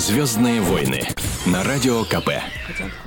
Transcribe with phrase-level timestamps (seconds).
[0.00, 1.02] Звездные войны
[1.44, 2.30] на радио КП.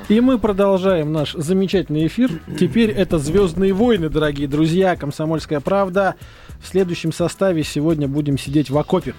[0.10, 2.30] И мы продолжаем наш замечательный эфир.
[2.60, 6.14] Теперь это «Звездные войны», дорогие друзья, «Комсомольская правда».
[6.62, 9.16] В следующем составе сегодня будем сидеть в окопе.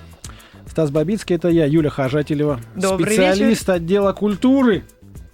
[0.70, 3.72] Стас Бабицкий, это я, Юля Хажателева, Добрый специалист вечер.
[3.72, 4.84] отдела культуры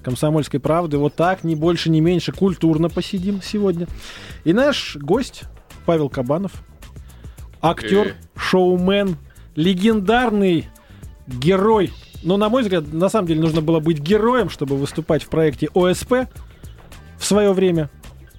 [0.03, 0.97] «Комсомольской правды».
[0.97, 3.87] Вот так, не больше, не меньше, культурно посидим сегодня.
[4.45, 5.43] И наш гость
[5.85, 6.53] Павел Кабанов,
[7.61, 8.13] актер, Э.
[8.35, 9.19] шоумен,
[9.57, 10.69] легендарный
[11.27, 11.93] герой.
[12.23, 15.69] Но, на мой взгляд, на самом деле нужно было быть героем, чтобы выступать в проекте
[15.75, 16.13] ОСП
[17.19, 17.91] в свое время.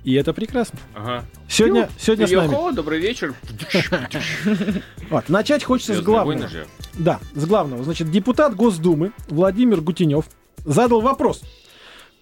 [0.04, 0.80] И это прекрасно.
[0.96, 1.26] Ага.
[1.48, 2.52] Сегодня, сегодня с нами.
[2.52, 3.36] Йо-хо, добрый вечер.
[5.10, 6.50] Вот, начать хочется с главного.
[6.94, 7.84] Да, с главного.
[7.84, 10.26] Значит, депутат Госдумы Владимир Гутенев
[10.64, 11.42] задал вопрос.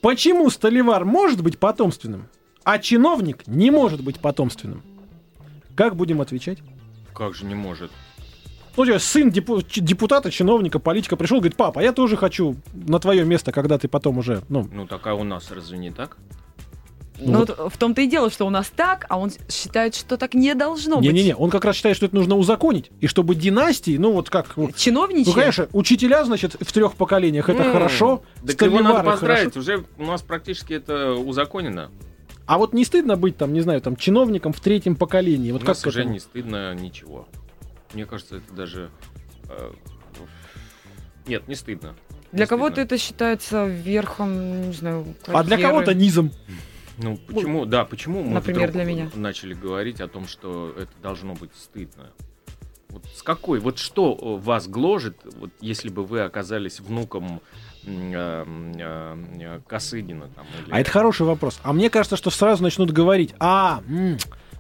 [0.01, 2.27] Почему Столивар может быть потомственным,
[2.63, 4.81] а чиновник не может быть потомственным?
[5.75, 6.59] Как будем отвечать?
[7.13, 7.91] Как же не может?
[8.77, 12.99] Ну, то есть сын депу- депутата, чиновника, политика пришел, говорит, папа, я тоже хочу на
[12.99, 16.17] твое место, когда ты потом уже, ну, Ну, так а у нас разве не так?
[17.21, 17.73] Ну, вот.
[17.73, 20.97] в том-то и дело, что у нас так, а он считает, что так не должно
[20.97, 21.05] быть.
[21.11, 22.91] Не-не-не, он как раз считает, что это нужно узаконить.
[23.01, 24.55] И чтобы династии, ну вот как...
[24.55, 25.33] Ну, Чиновничье.
[25.33, 28.23] конечно, учителя, значит, в трех поколениях это М, хорошо.
[28.47, 29.53] Так его надо поздравить.
[29.53, 29.59] хорошо.
[29.59, 31.89] Уже у нас практически это узаконено.
[32.45, 35.51] А вот не стыдно быть там, не знаю, там, чиновником в третьем поколении?
[35.51, 37.27] Вот у как нас уже не стыдно ничего.
[37.93, 38.89] Мне кажется, это даже...
[39.49, 39.71] э,
[41.27, 41.95] Нет, не стыдно.
[42.31, 45.61] Для кого-то это считается верхом, не знаю, А для карьеры.
[45.73, 46.31] кого-то низом.
[46.97, 49.09] Ну, почему, да, почему мы Например, вдруг для меня.
[49.15, 52.11] начали говорить о том, что это должно быть стыдно?
[52.89, 57.41] Вот с какой, вот что э, вас гложет, вот если бы вы оказались внуком
[57.85, 58.45] м, э,
[59.39, 61.59] э, Косыгина там, или- А это хороший вопрос.
[61.63, 64.17] А мне кажется, что сразу начнут говорить, а, м,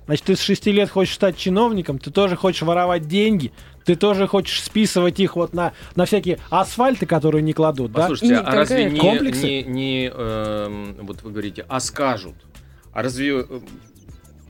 [0.09, 3.51] значит, ты с 6 лет хочешь стать чиновником, ты тоже хочешь воровать деньги,
[3.85, 8.01] ты тоже хочешь списывать их вот на, на всякие асфальты, которые не кладут, да?
[8.01, 9.45] Послушайте, И не а разве не, Комплексы?
[9.45, 12.33] не, не, эм, вот вы говорите, а скажут?
[12.91, 13.59] А разве э,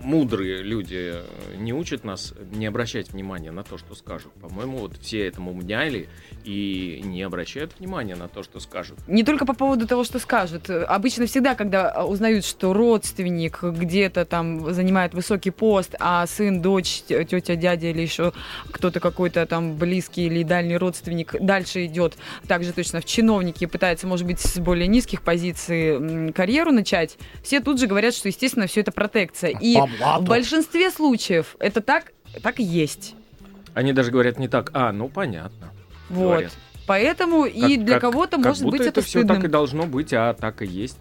[0.02, 1.24] мудрые люди э,
[1.58, 4.32] не учат нас не обращать внимания на то, что скажут?
[4.34, 6.08] По-моему, вот все этому мняли
[6.44, 8.98] и не обращают внимания на то, что скажут.
[9.08, 10.70] Не только по поводу того, что скажут.
[10.70, 17.04] Обычно всегда, когда а, узнают, что родственник где-то там занимает высокий пост, а сын, дочь,
[17.08, 18.34] тетя, дядя или еще
[18.72, 22.18] кто-то какой-то там близкий или дальний родственник дальше идет
[22.48, 27.60] также точно в чиновники и пытается, может быть, с более низких позиций карьеру начать, все
[27.60, 29.58] тут же говорят, что, естественно, все это протекция.
[29.60, 32.12] И По в большинстве случаев это так,
[32.44, 33.16] так и есть.
[33.74, 35.72] Они даже говорят не так, а, ну понятно.
[36.10, 36.24] Вот.
[36.24, 36.52] говорят.
[36.88, 39.38] Поэтому и Как- для как- кого-то как может будто быть это все стыдным.
[39.38, 40.98] так и должно быть, а так и есть.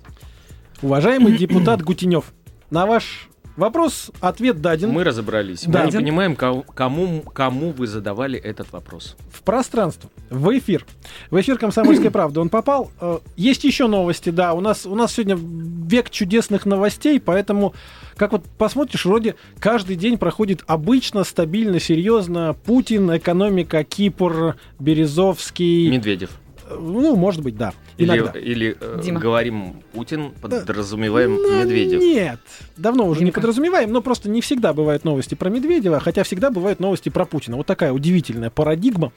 [0.82, 2.26] Уважаемый депутат Гутенев,
[2.70, 3.27] на ваш
[3.58, 5.64] вопрос ответ даден Мы разобрались.
[5.66, 5.80] Да.
[5.80, 9.16] Мы не понимаем, ко- кому, кому вы задавали этот вопрос.
[9.30, 10.86] в пространство, в эфир.
[11.30, 12.90] В эфир «Комсомольской правды» он попал.
[13.00, 14.54] Э, Есть еще новости, да.
[14.54, 17.74] У нас, у нас сегодня век чудесных новостей, поэтому,
[18.16, 22.54] как вот посмотришь, вроде каждый день проходит обычно, стабильно, серьезно.
[22.64, 25.88] Путин, экономика, Кипр, Березовский.
[25.90, 26.30] Медведев.
[26.70, 27.72] Э, Ну, может быть, да.
[27.96, 28.38] Или, Иногда.
[28.38, 29.20] или э, Дима.
[29.20, 32.00] говорим Путин, подразумеваем Ну, Медведев.
[32.00, 32.40] Нет,
[32.76, 33.40] давно уже не Димка.
[33.40, 37.56] подразумеваем, но просто не всегда бывают новости про Медведева, хотя всегда бывают новости про Путина.
[37.56, 39.12] Вот такая удивительная парадигма.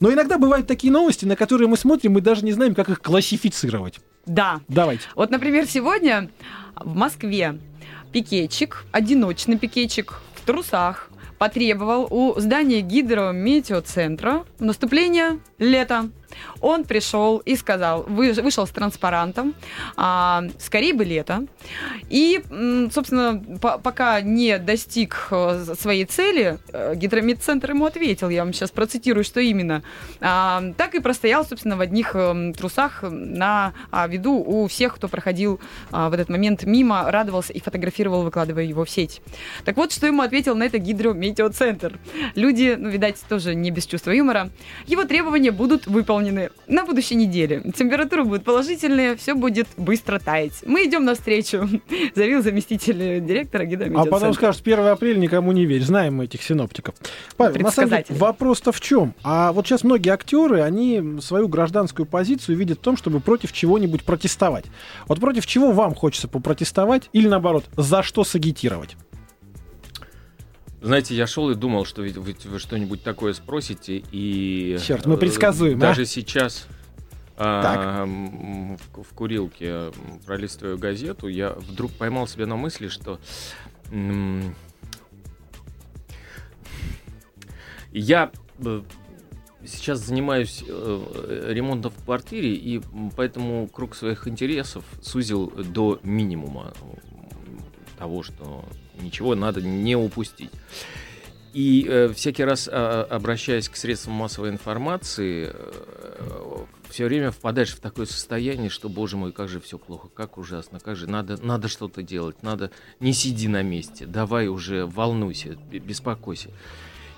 [0.00, 3.00] Но иногда бывают такие новости, на которые мы смотрим и даже не знаем, как их
[3.00, 4.00] классифицировать.
[4.26, 4.60] Да.
[4.68, 5.04] Давайте.
[5.14, 6.30] Вот, например, сегодня
[6.76, 7.58] в Москве
[8.12, 16.08] пикетчик, одиночный пикетчик в трусах потребовал у здания гидрометеоцентра наступления лета.
[16.60, 19.54] Он пришел и сказал, вы- вышел с транспарантом,
[19.96, 21.46] а, скорее бы лето.
[22.10, 22.42] И,
[22.92, 28.70] собственно, по- пока не достиг э, своей цели, э, гидрометцентр ему ответил, я вам сейчас
[28.70, 29.82] процитирую, что именно,
[30.20, 35.08] а, так и простоял, собственно, в одних эм, трусах на а, виду у всех, кто
[35.08, 39.20] проходил а, в этот момент мимо, радовался и фотографировал, выкладывая его в сеть.
[39.64, 41.98] Так вот, что ему ответил на это гидрометеоцентр.
[42.34, 44.50] Люди, ну, видать, тоже не без чувства юмора.
[44.86, 47.62] Его требования будут выполнены на будущей неделе.
[47.76, 50.62] Температура будет положительная, все будет быстро таять.
[50.66, 51.68] Мы идем навстречу,
[52.14, 54.10] заявил заместитель директора А гидрометеоцентра.
[54.10, 55.82] потом скажут, 1 апреля никому не верь.
[55.82, 56.94] Знаем мы этих синоптиков.
[57.36, 59.14] Павел, на самом деле, вопрос-то в чем?
[59.22, 64.04] А вот сейчас многие актеры, они свою гражданскую позицию видят в том, чтобы против чего-нибудь
[64.04, 64.64] протестовать.
[65.08, 68.96] Вот против чего вам хочется попротестовать или наоборот, за что сагитировать?
[70.84, 74.76] Знаете, я шел и думал, что ведь вы, вы что-нибудь такое спросите, и...
[74.86, 75.80] Черт, мы э, предсказуем, а?
[75.80, 76.66] Даже сейчас
[77.38, 79.92] а, в, в курилке
[80.26, 83.18] пролистываю газету, я вдруг поймал себя на мысли, что...
[87.90, 88.82] Я э,
[89.64, 92.82] сейчас занимаюсь э, ремонтом в квартире, и
[93.16, 96.74] поэтому круг своих интересов сузил до минимума
[97.96, 98.66] того, что
[99.00, 100.50] ничего надо не упустить.
[101.52, 105.54] И э, всякий раз, а, обращаясь к средствам массовой информации,
[106.94, 110.78] все время впадаешь в такое состояние, что, боже мой, как же все плохо, как ужасно,
[110.78, 112.70] как же надо, надо что-то делать, надо
[113.00, 116.50] не сиди на месте, давай уже волнуйся, бе- беспокойся.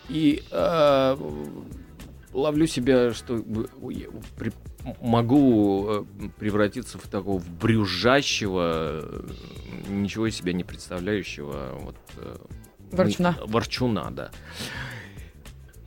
[0.08, 1.16] И э,
[2.32, 3.42] ловлю себя, что
[5.00, 6.04] могу э,
[6.38, 9.28] превратиться в такого в брюзжащего, э,
[9.88, 12.36] ничего из себя не представляющего вот, э,
[12.92, 13.36] Ворчуна.
[13.46, 14.30] Ворчуна, да.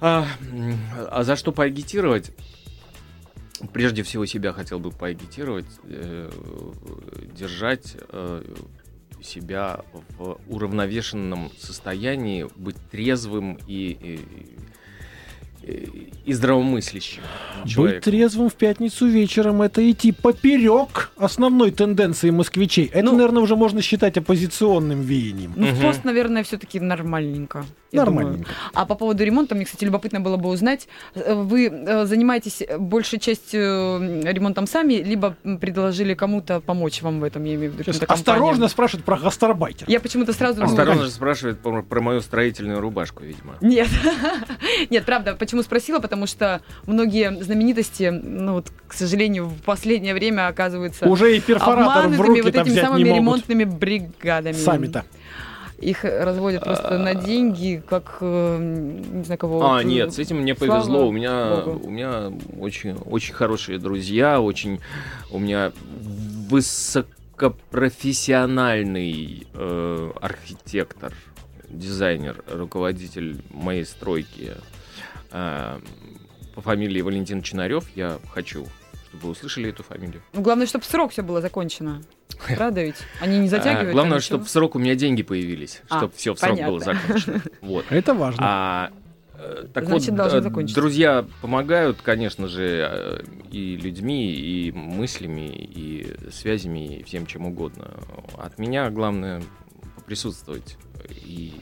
[0.01, 0.27] А,
[1.09, 2.31] а за что поагитировать?
[3.73, 6.29] Прежде всего себя хотел бы поагитировать, э,
[7.35, 8.43] держать э,
[9.21, 9.81] себя
[10.17, 14.15] в уравновешенном состоянии, быть трезвым и, и,
[16.25, 17.21] и- здравомыслящим
[17.63, 18.01] Быть человеком.
[18.11, 22.85] трезвым в пятницу вечером это идти поперек основной тенденции москвичей.
[22.93, 25.53] Это, Ну- наверное, уже можно считать оппозиционным веянием.
[25.55, 25.81] Ну, в Мгм.
[25.81, 27.65] пост, наверное, все-таки нормальненько.
[27.91, 28.51] Нормальненько.
[28.73, 33.19] А по поводу ремонта, мне, кстати, любопытно было бы узнать, э, вы э, занимаетесь большей
[33.19, 37.91] частью э, ремонтом сами, либо предложили кому-то помочь вам в этом, я имею в виду,
[38.07, 39.89] осторожно спрашивать про гастарбайтера.
[39.89, 40.59] Я почему-то сразу...
[40.61, 43.55] ну, Осторожно же спрашивает про, про мою строительную рубашку, видимо.
[43.61, 43.87] Нет,
[44.89, 45.35] нет, правда.
[45.35, 45.99] Почему спросила?
[45.99, 52.07] Потому что многие знаменитости, ну вот, к сожалению, в последнее время оказываются Уже и перфоратор
[52.09, 53.19] в руки вот этими взять самыми не могут.
[53.21, 54.53] ремонтными бригадами.
[54.53, 55.05] Сами-то.
[55.81, 58.57] Их разводят просто на деньги, как э,
[59.11, 59.63] не знаю кого.
[59.63, 61.07] А, Вот, нет, с этим мне повезло.
[61.07, 64.81] У меня, у меня очень, очень хорошие друзья, очень,
[65.31, 65.71] у меня
[66.49, 71.13] высокопрофессиональный э, архитектор,
[71.69, 74.51] дизайнер, руководитель моей стройки
[75.31, 75.79] э,
[76.55, 77.85] по фамилии Валентин Чинарев.
[77.95, 78.67] Я хочу,
[79.09, 80.21] чтобы вы услышали эту фамилию.
[80.33, 82.01] Ну, главное, чтобы срок все было закончено.
[82.55, 82.95] Правда ведь?
[83.19, 83.91] Они не А, затягивают.
[83.91, 86.79] главное, там чтобы в срок у меня деньги появились, А, чтобы все в срок было
[86.79, 87.41] закончено.
[87.61, 87.85] Вот.
[87.89, 88.39] Это важно.
[88.45, 88.91] А,
[89.33, 90.79] э, так Значит, вот, э, закончиться.
[90.79, 97.91] друзья помогают, конечно же, э, и людьми, и мыслями, и связями, и всем чем угодно.
[98.37, 99.41] От меня главное
[100.05, 100.77] присутствовать
[101.09, 101.53] и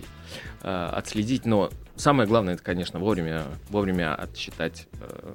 [0.64, 5.34] э, отследить, но самое главное, это, конечно, вовремя, вовремя отсчитать э,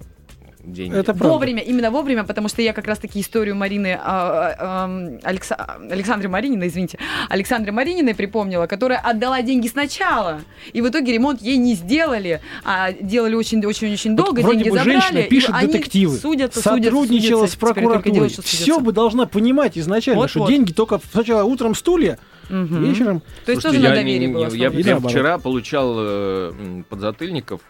[0.65, 0.95] деньги.
[0.97, 1.29] Это правда.
[1.29, 4.89] Вовремя, именно вовремя, потому что я как раз-таки историю Марины, а, а,
[5.23, 6.99] Алекса- Александры Марининой, извините,
[7.29, 10.41] Александры Марининой припомнила, которая отдала деньги сначала,
[10.73, 14.79] и в итоге ремонт ей не сделали, а делали очень-очень-очень Вот долго, вроде деньги бы
[14.79, 18.13] забрали, женщина пишет детективы, судятся, сотрудничала судятся, с прокуратурой.
[18.13, 20.55] делают, Все бы должна понимать изначально, что Вот-вот.
[20.55, 22.19] деньги только сначала утром стулья,
[22.51, 22.85] Мгм.
[22.85, 23.21] вечером.
[23.47, 24.49] То есть Слушайте, тоже я на не- было.
[24.51, 25.11] Я наоборот.
[25.11, 27.61] вчера получал э, подзатыльников.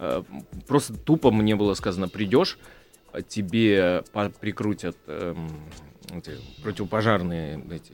[0.00, 0.22] Э,
[0.66, 2.58] Просто тупо мне было сказано, придешь,
[3.12, 4.02] а тебе
[4.40, 5.48] прикрутят эм,
[6.12, 6.32] эти
[6.62, 7.92] противопожарные эти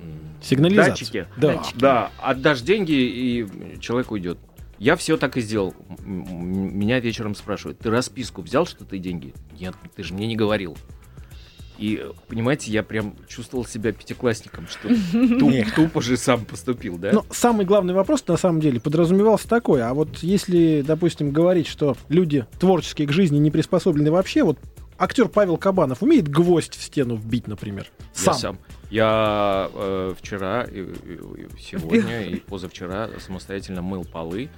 [0.00, 0.90] м, Сигнализация.
[0.92, 1.26] датчики.
[1.36, 1.54] Да.
[1.54, 1.78] Датчики.
[1.78, 4.38] Да, отдашь деньги, и человек уйдет.
[4.78, 5.74] Я все так и сделал.
[6.04, 9.34] Меня вечером спрашивают, ты расписку взял, что ты деньги?
[9.58, 10.76] Нет, ты же мне не говорил.
[11.78, 14.88] И, понимаете, я прям чувствовал себя пятиклассником, что
[15.38, 17.12] туп- тупо же сам поступил, да?
[17.12, 21.96] Но самый главный вопрос на самом деле подразумевался такой, а вот если, допустим, говорить, что
[22.08, 24.58] люди творческие к жизни не приспособлены вообще, вот
[24.98, 28.34] актер Павел Кабанов умеет гвоздь в стену вбить, например, Я сам.
[28.34, 28.58] сам.
[28.90, 34.48] Я э, вчера, и- и сегодня и позавчера самостоятельно мыл полы.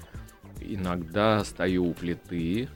[0.62, 2.68] Иногда стою у плиты.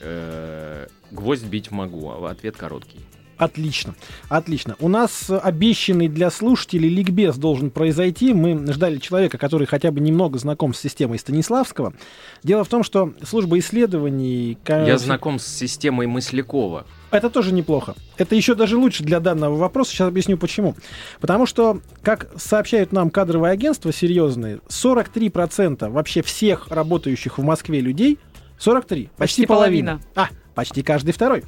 [0.00, 3.00] Э, гвоздь бить могу, а ответ короткий.
[3.40, 3.94] Отлично,
[4.28, 4.76] отлично.
[4.80, 8.34] У нас обещанный для слушателей ликбез должен произойти.
[8.34, 11.94] Мы ждали человека, который хотя бы немного знаком с системой Станиславского.
[12.42, 14.58] Дело в том, что служба исследований...
[14.68, 16.84] Я знаком с системой Мыслякова.
[17.10, 17.94] Это тоже неплохо.
[18.18, 19.92] Это еще даже лучше для данного вопроса.
[19.92, 20.76] Сейчас объясню почему.
[21.22, 28.18] Потому что, как сообщают нам кадровые агентства серьезные, 43% вообще всех работающих в Москве людей,
[28.58, 29.92] 43, почти, Почти половина.
[29.92, 30.10] половина.
[30.14, 31.42] А, почти каждый второй.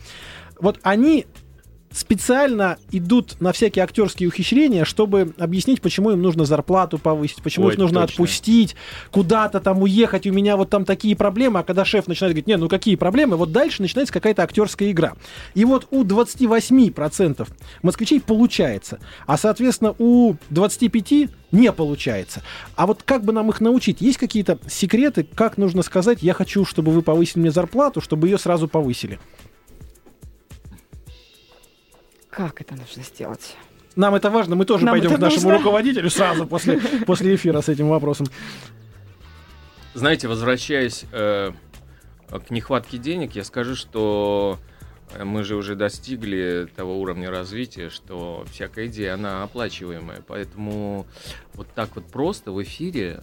[0.58, 1.26] Вот они
[1.92, 7.72] специально идут на всякие актерские ухищрения, чтобы объяснить, почему им нужно зарплату повысить, почему Ой,
[7.72, 8.12] их нужно точно.
[8.12, 8.76] отпустить,
[9.10, 12.56] куда-то там уехать, у меня вот там такие проблемы, а когда шеф начинает говорить, не,
[12.56, 15.14] ну какие проблемы, вот дальше начинается какая-то актерская игра.
[15.54, 17.48] И вот у 28%
[17.82, 22.42] москвичей получается, а, соответственно, у 25% не получается.
[22.76, 24.00] А вот как бы нам их научить?
[24.00, 28.38] Есть какие-то секреты, как нужно сказать, я хочу, чтобы вы повысили мне зарплату, чтобы ее
[28.38, 29.20] сразу повысили?
[32.32, 33.56] Как это нужно сделать?
[33.94, 35.58] Нам это важно, мы тоже Нам пойдем к нашему нужно.
[35.58, 38.26] руководителю сразу после, после эфира с этим вопросом.
[39.92, 41.52] Знаете, возвращаясь э,
[42.30, 44.58] э, к нехватке денег я скажу, что
[45.12, 50.22] э, мы же уже достигли того уровня развития, что всякая идея, она оплачиваемая.
[50.26, 51.06] Поэтому
[51.52, 53.20] вот так вот просто в эфире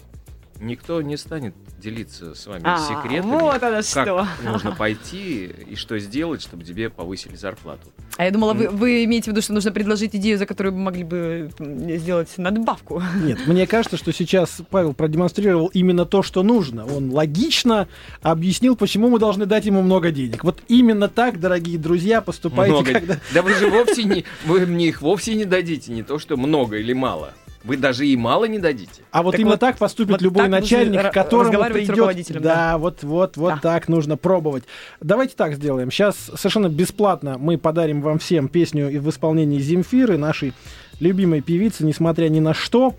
[0.59, 4.27] никто не станет делиться с вами А, секретами, вот оно как что.
[4.43, 7.87] нужно пойти и что сделать, чтобы тебе повысили зарплату.
[8.17, 10.79] А я думала, вы, вы имеете в виду, что нужно предложить идею, за которую вы
[10.79, 13.01] могли бы сделать надбавку.
[13.23, 16.85] Нет, мне кажется, что сейчас Павел продемонстрировал именно то, что нужно.
[16.85, 17.87] Он логично
[18.21, 20.43] объяснил, почему мы должны дать ему много денег.
[20.43, 22.91] Вот именно так, дорогие друзья, поступайте, Много.
[22.93, 23.19] когда...
[23.33, 26.77] Да вы же вовсе не, вы мне их вовсе не дадите, не то что много
[26.77, 27.33] или мало.
[27.63, 29.01] Вы даже и мало не дадите.
[29.11, 32.31] А вот Так именно вот- так поступит вот любой так начальник, которому придет.
[32.33, 32.77] да, да.
[32.77, 33.59] вот, вот, вот Да.
[33.61, 34.63] так нужно пробовать.
[35.01, 35.91] Давайте так сделаем.
[35.91, 40.53] Сейчас совершенно бесплатно мы подарим вам всем песню и в исполнении Земфиры, нашей
[41.01, 42.95] любимой певицы, несмотря ни на что.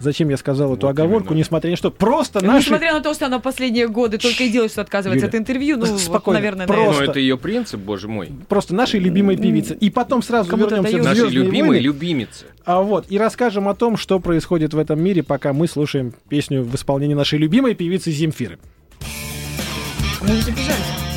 [0.00, 1.40] Зачем я сказал эту Вот оговорку, именно.
[1.40, 1.90] несмотря на что?
[1.90, 2.66] Просто наши...
[2.66, 5.76] Несмотря на то, что она последние годы только и делает, что отказывается Юля, от интервью,
[5.76, 8.30] ну, вот, спокойно, наверное, просто- Но это ее принцип, боже мой.
[8.48, 9.74] Просто нашей любимой певицы.
[9.74, 11.04] И потом сразу Кому-то вернемся в дают.
[11.06, 11.82] Нашей «Звездные любимой войны».
[11.82, 12.44] любимицы.
[12.64, 16.62] А вот, и расскажем о том, что происходит в этом мире, пока мы слушаем песню
[16.62, 18.58] в исполнении нашей любимой певицы Земфиры.
[20.20, 20.76] Можете бежать.
[21.04, 21.07] И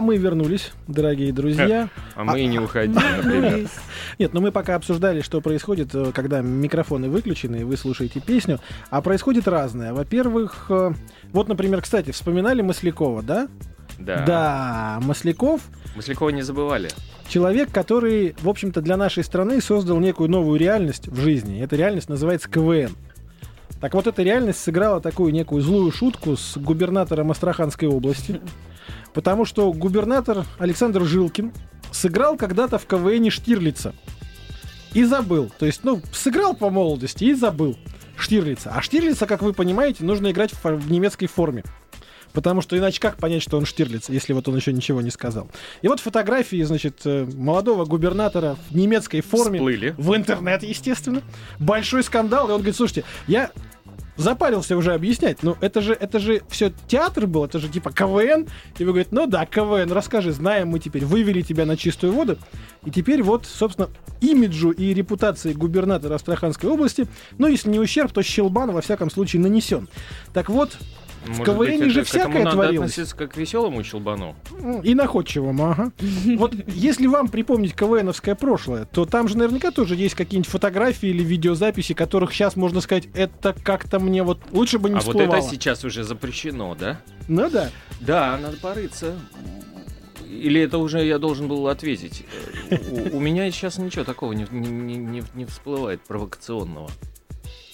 [0.00, 1.90] А мы вернулись, дорогие друзья.
[2.14, 3.68] А мы и не уходили, например.
[4.18, 8.60] Нет, но мы пока обсуждали, что происходит, э, когда микрофоны выключены, и вы слушаете песню.
[8.88, 9.92] А происходит разное.
[9.92, 10.92] Во-первых, э,
[11.34, 13.48] вот, например, кстати, вспоминали Маслякова, да?
[13.98, 14.24] Да.
[14.24, 15.60] Да, Масляков
[15.96, 16.88] Маслякова не забывали.
[17.28, 21.62] человек, который, в общем-то, для нашей страны создал некую новую реальность в жизни.
[21.62, 22.96] Эта реальность называется КВН.
[23.82, 28.40] Так вот, эта реальность сыграла такую некую злую шутку с губернатором Астраханской области.
[29.14, 31.52] Потому что губернатор Александр Жилкин
[31.92, 33.94] сыграл когда-то в КВН Штирлица.
[34.92, 35.52] И забыл.
[35.58, 37.76] То есть, ну, сыграл по молодости и забыл
[38.16, 38.72] Штирлица.
[38.74, 41.64] А Штирлица, как вы понимаете, нужно играть в, в немецкой форме.
[42.32, 45.48] Потому что иначе как понять, что он Штирлиц, если вот он еще ничего не сказал.
[45.82, 49.58] И вот фотографии, значит, э, молодого губернатора в немецкой форме.
[49.58, 49.94] Всплыли.
[49.98, 51.22] В интернет, естественно.
[51.58, 52.48] Большой скандал.
[52.48, 53.50] И он говорит, слушайте, я
[54.20, 55.42] запарился уже объяснять.
[55.42, 58.46] Ну, это же, это же все театр был, это же типа КВН.
[58.78, 62.38] И вы говорите, ну да, КВН, расскажи, знаем мы теперь, вывели тебя на чистую воду.
[62.84, 63.88] И теперь вот, собственно,
[64.20, 67.06] имиджу и репутации губернатора Астраханской области,
[67.38, 69.88] ну, если не ущерб, то щелбан, во всяком случае, нанесен.
[70.32, 70.76] Так вот,
[71.26, 72.78] Может КВН быть, же это- к этому всякое надо творилось.
[72.90, 74.34] относиться как к веселому челбану.
[74.58, 75.92] М, И находчивым, ага.
[76.38, 81.22] Вот если вам припомнить КВНовское прошлое, то там же наверняка тоже есть какие-нибудь фотографии или
[81.22, 85.36] видеозаписи, которых сейчас можно сказать, это как-то мне вот лучше бы не а вот всплывало.
[85.36, 87.00] это сейчас уже запрещено, да?
[87.28, 87.70] Ну да.
[88.00, 89.14] Да, надо порыться.
[90.26, 92.24] Или это уже я должен был ответить?
[92.70, 92.78] Э,
[93.12, 96.88] У, у меня сейчас ничего такого не- не- не- не всплывает провокационного.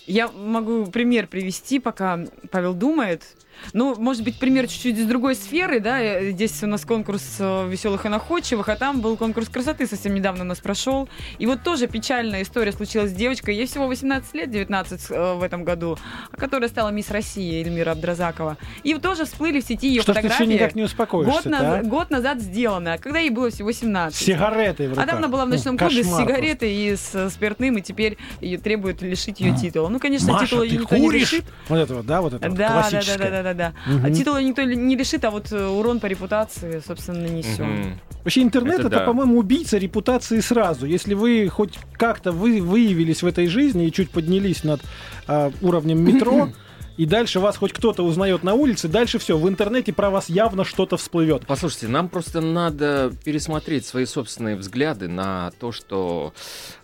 [0.07, 3.36] Я могу пример привести, пока Павел думает.
[3.73, 6.01] Ну, может быть, пример чуть-чуть из другой сферы, да.
[6.01, 10.15] э, Здесь у нас конкурс э, веселых и находчивых, а там был конкурс красоты совсем
[10.15, 11.09] недавно у нас прошел.
[11.39, 13.57] И вот тоже печальная история случилась с девочкой.
[13.57, 15.99] Ей всего 18 лет, 19 э, в этом году,
[16.33, 18.57] а которая стала мисс России Эльмира Абдразакова.
[18.83, 20.45] И тоже всплыли в сети ее Что фотографии.
[20.45, 24.17] никак не Год, успокоишься наз- год назад сделано, когда ей было всего 17.
[24.17, 25.05] С сигаретой в руках.
[25.05, 28.59] Она давно была в ночном Ну, клубе с сигаретой и с спиртным, и теперь ее
[28.59, 29.57] требуют лишить ее А.
[29.57, 29.89] титула.
[29.89, 31.33] Ну, конечно, Маша, титула ты ее никто не куришь?
[31.33, 31.45] лишит.
[31.69, 33.31] Вот это вот, да, вот это вот Да, да, да, да, классическое.
[33.31, 33.93] да, да, да.
[33.93, 34.07] Мгм.
[34.07, 37.65] А титула никто не лишит, а вот э, урон по репутации, собственно, нанесен.
[37.65, 38.01] Мгм.
[38.25, 39.05] Вообще интернет Это это, да.
[39.05, 40.87] по-моему, убийца репутации сразу.
[40.87, 44.81] Если вы хоть как-то вы выявились в этой жизни и чуть поднялись над
[45.29, 46.49] а, уровнем метро,
[46.97, 50.65] и дальше вас хоть кто-то узнает на улице, дальше все, в интернете про вас явно
[50.65, 51.47] что-то всплывет.
[51.47, 56.33] Послушайте, нам просто надо пересмотреть свои собственные взгляды на то, что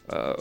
[0.09, 0.35] э,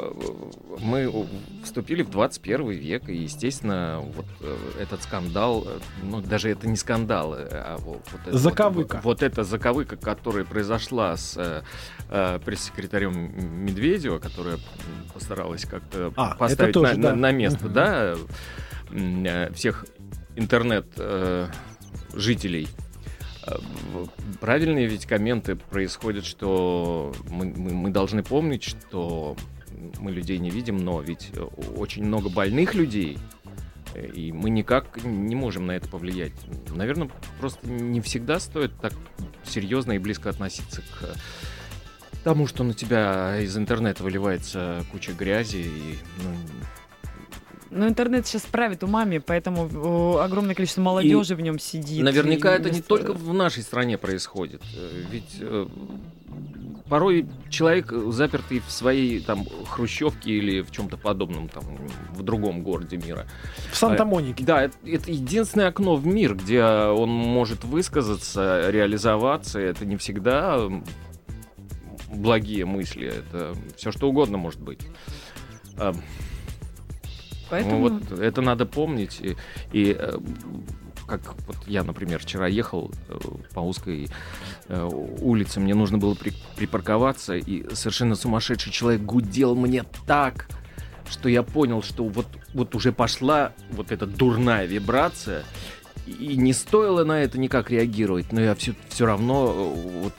[0.79, 1.27] мы
[1.63, 6.75] вступили в 21 век, и, естественно, вот э, этот скандал, э, ну, даже это не
[6.75, 8.95] скандал, а вот, это- Заковыка.
[8.97, 11.35] Вот, вот эта заковыка, которая произошла с
[12.09, 14.57] э, пресс-секретарем Медведева, которая
[15.13, 17.15] постаралась как-то А, поставить тоже, на, да.
[17.15, 17.73] на- место, Мгм.
[17.73, 18.15] да,
[19.53, 19.85] всех
[20.35, 22.67] интернет-жителей.
[22.67, 22.71] Э,
[24.39, 29.35] Правильные ведь комменты происходят, что мы, мы- должны помнить, что
[29.99, 31.41] мы людей не видим, но ведь э,
[31.75, 33.17] очень много больных людей,
[33.95, 36.33] э, и мы никак не можем на это повлиять.
[36.69, 38.93] Наверное, просто не всегда стоит так
[39.43, 41.15] серьезно и близко относиться к
[42.23, 46.35] тому, что на тебя из интернета выливается куча грязи и ну,
[47.71, 52.03] Но интернет сейчас правит умами, поэтому э, огромное количество молодежи в нем сидит.
[52.03, 54.61] Наверняка И это не только в нашей стране происходит.
[54.75, 55.67] Э, Ведь э,
[56.89, 61.63] порой человек, запертый в своей там хрущевке или в чем-то подобном там
[62.13, 63.25] в другом городе мира.
[63.71, 64.43] В Санта-Монике.
[64.43, 69.61] Да, это, это единственное окно в мир, где он может высказаться, реализоваться.
[69.61, 70.59] Это не всегда
[72.09, 74.81] благие мысли, это все что угодно может быть.
[77.51, 77.89] Поэтому...
[77.89, 79.19] ну, вот это надо помнить.
[79.21, 79.35] И,
[79.73, 80.17] и, э,
[81.05, 83.19] как вот я, например, вчера ехал э,
[83.53, 84.07] по узкой
[84.69, 84.89] э,
[85.21, 90.47] улице, мне нужно было при- припарковаться, и совершенно сумасшедший человек гудел мне так,
[91.09, 95.43] что я понял, что вот, вот уже пошла вот эта дурная вибрация,
[96.07, 100.13] и не стоило на это никак реагировать, но я все, все равно, вот,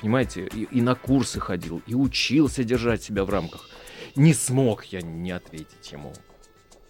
[0.00, 3.68] понимаете, и, и на курсы ходил, и учился держать себя в рамках.
[4.14, 6.14] Не смог я не ответить ему.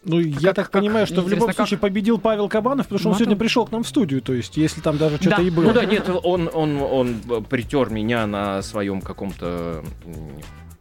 [0.08, 3.08] Ну, я так как- понимаю, что в любом как- случае победил Павел Кабанов, потому что
[3.08, 4.22] он Ну, а сегодня пришел к нам в студию.
[4.22, 5.42] То есть, если там даже что-то Да.
[5.42, 5.64] и было.
[5.64, 9.84] Ну да, нет, он, он, он притер меня на своем каком-то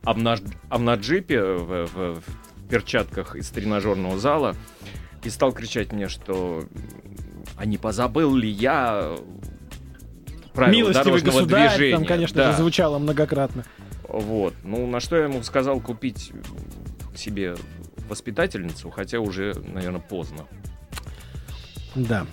[0.03, 0.41] обнаж...
[0.69, 4.55] обнаджипе в, в- в перчатках из тренажерного зала
[5.23, 6.63] и стал кричать мне, что
[7.57, 9.15] а не позабыл ли я
[10.53, 11.95] правила Милостивый дорожного государь, движения.
[11.97, 12.51] там, конечно Да.
[12.51, 13.65] же, звучало многократно.
[14.07, 14.53] Вот.
[14.63, 16.31] Ну, на что я ему сказал купить
[17.15, 17.55] себе
[18.09, 20.45] воспитательницу, хотя уже, наверное, поздно.
[21.95, 22.25] Да.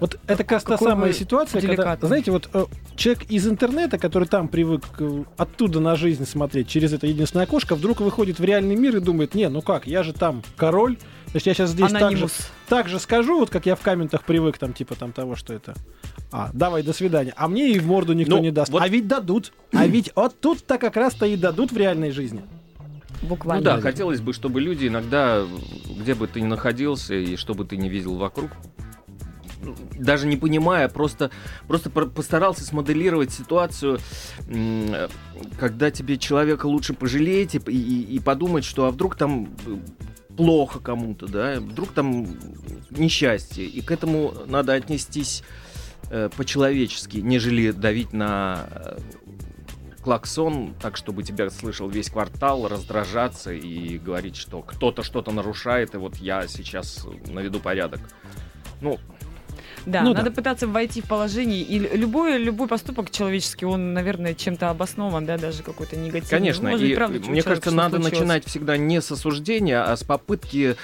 [0.00, 2.06] Вот это как раз та самая ситуация, когда, деликатный.
[2.06, 2.64] знаете, вот э,
[2.96, 7.74] человек из интернета, который там привык э, оттуда на жизнь смотреть через это единственное окошко,
[7.74, 10.96] вдруг выходит в реальный мир и думает, не, ну как, я же там король,
[11.30, 12.50] значит, я сейчас здесь так же, Анонимус.
[12.68, 15.74] так же скажу, вот как я в комментах привык, там, типа там того, что это...
[16.30, 17.34] А, давай, до свидания.
[17.36, 18.70] А мне и в морду никто Ну, не даст.
[18.72, 19.52] вот- А ведь дадут.
[19.74, 22.42] А ведь вот тут-то как раз-то и дадут в реальной жизни.
[23.22, 23.60] Буквально.
[23.60, 25.44] Ну да, хотелось бы, чтобы люди иногда,
[25.98, 28.50] где бы ты ни находился и что бы ты ни видел вокруг,
[29.98, 31.30] даже не понимая, просто,
[31.68, 34.00] просто про- постарался смоделировать ситуацию,
[35.58, 39.50] когда тебе человека лучше пожалеть и, и- и подумать, что а вдруг там
[40.36, 42.26] плохо кому-то, да, вдруг там
[42.90, 45.42] несчастье, и к этому надо отнестись
[46.10, 48.98] э, по-человечески, нежели давить на э,
[50.02, 55.98] клаксон, так, чтобы тебя слышал весь квартал, раздражаться и говорить, что кто-то что-то нарушает, и
[55.98, 58.00] вот я сейчас наведу порядок.
[58.80, 58.98] Ну,
[59.86, 60.36] Да, Ну надо да.
[60.36, 61.60] пытаться войти в положение.
[61.62, 66.30] И любой, любой поступок человеческий, он, наверное, чем-то обоснован, да, даже какой-то негативный.
[66.38, 68.12] Конечно, Может быть, и правда, мне кажется, надо случилось.
[68.20, 70.76] начинать всегда не с осуждения, а с попытки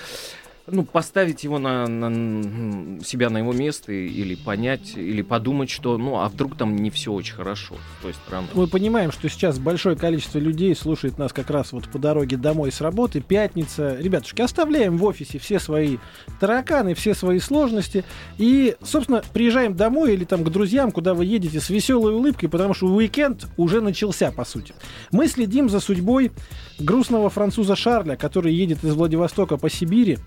[0.70, 6.18] ну, поставить его на, на- себя на его место или понять, или подумать, что, ну,
[6.18, 8.48] а вдруг там не все очень хорошо с той стороны.
[8.54, 12.72] Мы понимаем, что сейчас большое количество людей слушает нас как раз вот по дороге домой
[12.72, 13.96] с работы, пятница.
[13.98, 15.98] Ребятушки, оставляем в офисе все свои
[16.40, 18.04] тараканы, все свои сложности
[18.38, 22.74] и, собственно, приезжаем домой или там к друзьям, куда вы едете с веселой улыбкой, потому
[22.74, 24.74] что уикенд уже начался, по сути.
[25.10, 26.32] Мы следим за судьбой
[26.78, 30.18] грустного француза Шарля, который едет из Владивостока по Сибири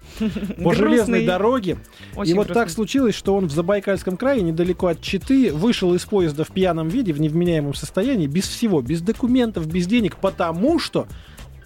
[0.63, 1.77] по железной дороге.
[2.25, 6.43] И вот так случилось, что он в Забайкальском крае, недалеко от Читы, вышел из поезда
[6.43, 11.07] в пьяном виде, в невменяемом состоянии, без всего, без документов, без денег, потому что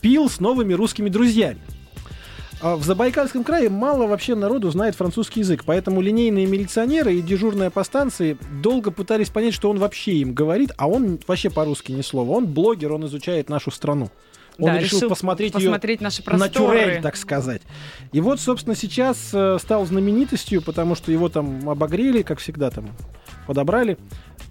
[0.01, 1.59] пил с новыми русскими друзьями.
[2.61, 7.69] А в Забайкальском крае мало вообще народу знает французский язык, поэтому линейные милиционеры и дежурные
[7.69, 12.01] по станции долго пытались понять, что он вообще им говорит, а он вообще по-русски ни
[12.01, 12.31] слова.
[12.31, 14.09] Он блогер, он изучает нашу страну.
[14.57, 16.49] Он Да, решил, посмотреть, ее посмотреть наши просторы.
[16.77, 17.61] натюрель, так сказать.
[18.11, 22.89] И вот, собственно, сейчас э, стал знаменитостью, потому что его там обогрели, как всегда там
[23.47, 23.97] подобрали,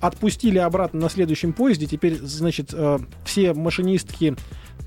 [0.00, 1.86] отпустили обратно на следующем поезде.
[1.86, 4.36] Теперь, значит, э, все машинистки,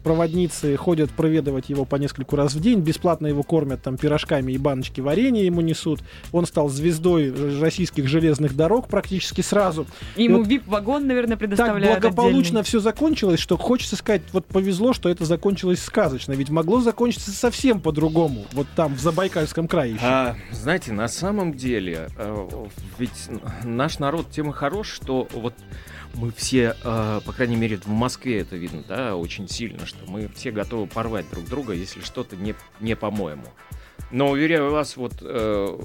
[0.07, 4.57] проводницы ходят проведывать его по нескольку раз в день, бесплатно его кормят там пирожками и
[4.57, 5.99] баночки варенья ему несут.
[6.31, 9.85] Он стал звездой российских железных дорог практически сразу.
[10.15, 12.63] И Ему вот вип-вагон, наверное, Так предоставляют благополучно отдельный.
[12.63, 16.31] все закончилось, что хочется сказать, вот повезло, что это закончилось сказочно.
[16.31, 18.45] Ведь могло закончиться совсем по-другому.
[18.53, 20.05] Вот там, в Забайкальском крае еще.
[20.05, 22.47] А, знаете, на самом деле, э,
[22.97, 23.29] ведь
[23.65, 25.53] наш народ тем и хорош, что вот
[26.17, 30.27] мы все, э, по крайней мере, в Москве это видно, да, очень сильно, что мы
[30.35, 33.45] все готовы порвать друг друга, если что-то не, не по-моему.
[34.11, 35.79] Но, уверяю вас, вот э,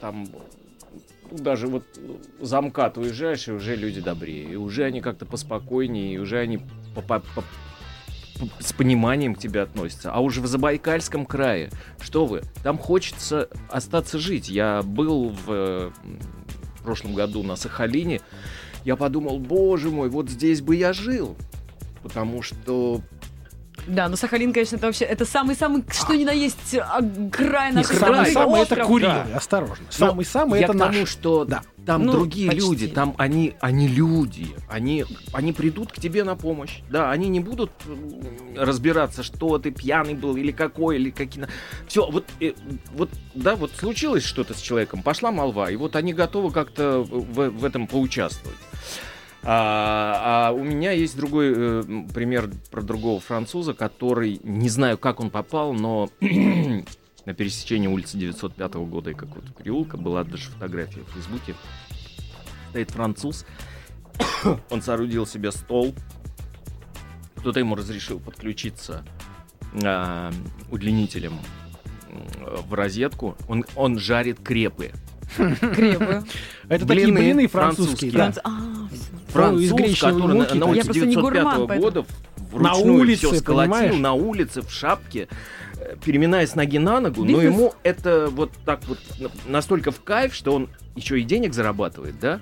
[0.00, 0.28] там
[1.30, 1.84] даже вот
[2.40, 6.60] за уезжаешь, и уже люди добрее, и уже они как-то поспокойнее, и уже они
[8.58, 10.12] с пониманием к тебе относятся.
[10.12, 14.48] А уже в Забайкальском крае, что вы, там хочется остаться жить.
[14.48, 15.92] Я был в м,
[16.82, 18.20] прошлом году на Сахалине,
[18.84, 21.36] я подумал, боже мой, вот здесь бы я жил.
[22.02, 23.00] Потому что
[23.86, 28.32] Да, но Сахалин, конечно, это вообще это самый-самый, что ни на есть, окраина Не, край,
[28.32, 28.84] самый-самый это.
[28.84, 29.84] Курилы, осторожно.
[29.98, 31.08] Но Самый-самый я это к тому, наш.
[31.08, 31.62] что Да.
[31.86, 32.62] Там Ну, другие почти.
[32.62, 36.80] люди, там они, они люди, они, они придут к тебе на помощь.
[36.90, 37.70] Да, они не будут
[38.56, 41.46] разбираться, что ты пьяный был или какой, или какие.
[41.86, 42.52] Все, вот, э,
[42.94, 47.50] вот, да, вот случилось что-то с человеком, пошла молва, и вот они готовы как-то в,
[47.50, 48.58] в этом поучаствовать.
[49.44, 51.82] А, а у меня есть другой э,
[52.14, 56.08] пример про другого француза, который не знаю, как он попал, но
[57.24, 61.54] на пересечении улицы 905 года и какого-то переулка была даже фотография в Фейсбуке.
[62.70, 63.44] Стоит француз,
[64.70, 65.94] он соорудил себе стол,
[67.36, 69.04] кто-то ему разрешил подключиться
[69.84, 70.32] а,
[70.70, 71.38] удлинителем
[72.66, 73.36] в розетку.
[73.48, 74.92] Он, он жарит крепы.
[75.36, 76.24] Крепы.
[76.68, 78.12] Это такие Блины блины французские.
[78.12, 78.12] французские.
[78.12, 78.40] да.
[78.44, 78.82] А.
[79.32, 82.06] Француз, который на, на улице Я просто не 905 гурман,
[82.52, 83.96] года На вручную улице, все сколотил, понимаешь?
[84.00, 85.28] на улице, в шапке,
[85.76, 87.44] э, переминаясь с ноги на ногу, но Бизнес.
[87.44, 92.18] ему это вот так вот на- настолько в кайф, что он еще и денег зарабатывает,
[92.20, 92.40] да,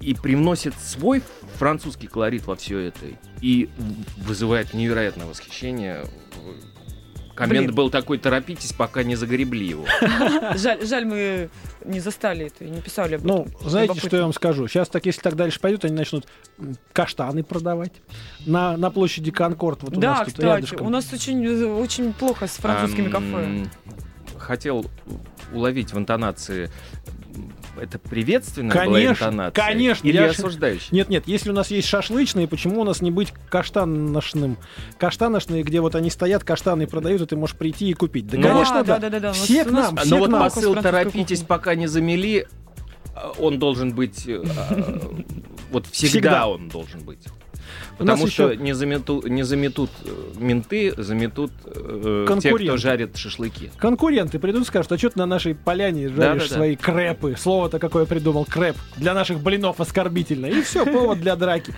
[0.00, 1.22] и привносит свой
[1.58, 3.00] французский колорит во все это,
[3.40, 3.68] и
[4.18, 6.04] вызывает невероятное восхищение.
[7.36, 7.74] Коммент Блин.
[7.74, 9.84] был такой, торопитесь, пока не загребли его.
[10.56, 11.50] Жаль, жаль, мы
[11.84, 13.68] не застали это и не писали об Ну, этом.
[13.68, 14.08] знаете, Любопытно.
[14.08, 14.66] что я вам скажу?
[14.68, 16.26] Сейчас так, если так дальше пойдут, они начнут
[16.94, 17.92] каштаны продавать
[18.46, 19.82] на, на площади Конкорд.
[19.82, 20.86] Вот у да, нас тут кстати, рядышком.
[20.86, 23.66] у нас очень, очень плохо с французскими кафе.
[24.38, 24.86] Хотел
[25.52, 26.70] уловить в интонации
[27.80, 29.64] это приветственная была Конечно, интонация?
[29.66, 30.88] конечно, Или я осуждающая?
[30.92, 34.56] Нет, нет, если у нас есть шашлычные, почему у нас не быть каштаношным?
[34.98, 38.26] Каштаношные, где вот они стоят, каштаны продают, и ты можешь прийти и купить.
[38.26, 38.98] Да, Ну, конечно, да, да.
[38.98, 39.32] да, да, да.
[39.32, 40.42] Все к нам, А, все Но к вот нам.
[40.42, 42.46] посыл «торопитесь, пока не замели»,
[43.14, 44.26] а, он должен быть...
[44.28, 45.10] а,
[45.70, 46.46] Вот всегда Всегда.
[46.48, 47.18] он должен быть.
[47.98, 52.64] Потому что еще- не, замету, не заметут э, менты, заметут э, те, Конкуренты.
[52.66, 53.70] кто жарит шашлыки.
[53.78, 56.54] Конкуренты придут и скажут, а что ты на нашей поляне жаришь Да-да-да.
[56.54, 57.36] свои крэпы?
[57.38, 58.76] Слово-то какое придумал, крэп.
[58.96, 60.46] Для наших блинов оскорбительно.
[60.46, 61.74] И все, повод для драки.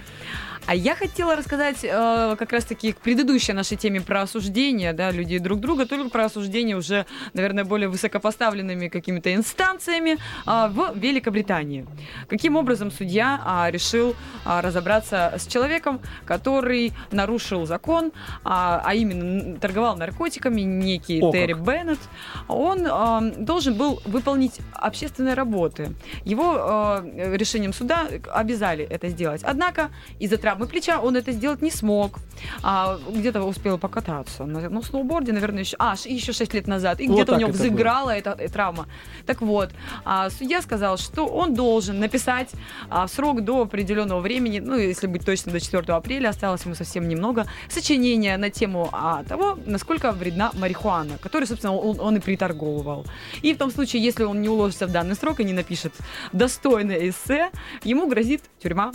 [0.69, 5.39] А я хотела рассказать э, как раз-таки к предыдущей нашей теме про осуждение, да, людей
[5.39, 11.87] друг друга, только про осуждение уже, наверное, более высокопоставленными какими-то инстанциями а, в Великобритании.
[12.29, 18.13] Каким образом судья а, решил а, разобраться с человеком, который нарушил закон,
[18.45, 21.63] а, а именно торговал наркотиками, некий О, Терри как.
[21.63, 21.99] Беннет.
[22.47, 25.95] Он а, должен был выполнить общественные работы.
[26.27, 29.41] Его э, решением суда обязали это сделать.
[29.45, 32.19] Однако из-за травмы плеча он это сделать не смог.
[32.63, 37.01] А, где-то успел покататься на ну, сноуборде, наверное, еще, а, еще 6 лет назад.
[37.01, 38.87] И Вот где-то у него взыграла эта э, травма.
[39.27, 39.71] Так вот,
[40.05, 42.51] а, судья сказал, что он должен написать
[42.91, 46.75] а, в срок до определенного времени, ну, если быть точно, до 4 апреля, осталось ему
[46.75, 52.21] совсем немного, сочинение на тему а, того, насколько вредна марихуана, который, собственно, он, он и
[52.21, 53.07] приторговывал.
[53.43, 55.93] И в том случае, если он не уложится в данный срок и не напишет
[56.33, 57.51] достойное эссе,
[57.85, 58.93] ему грозит тюрьма.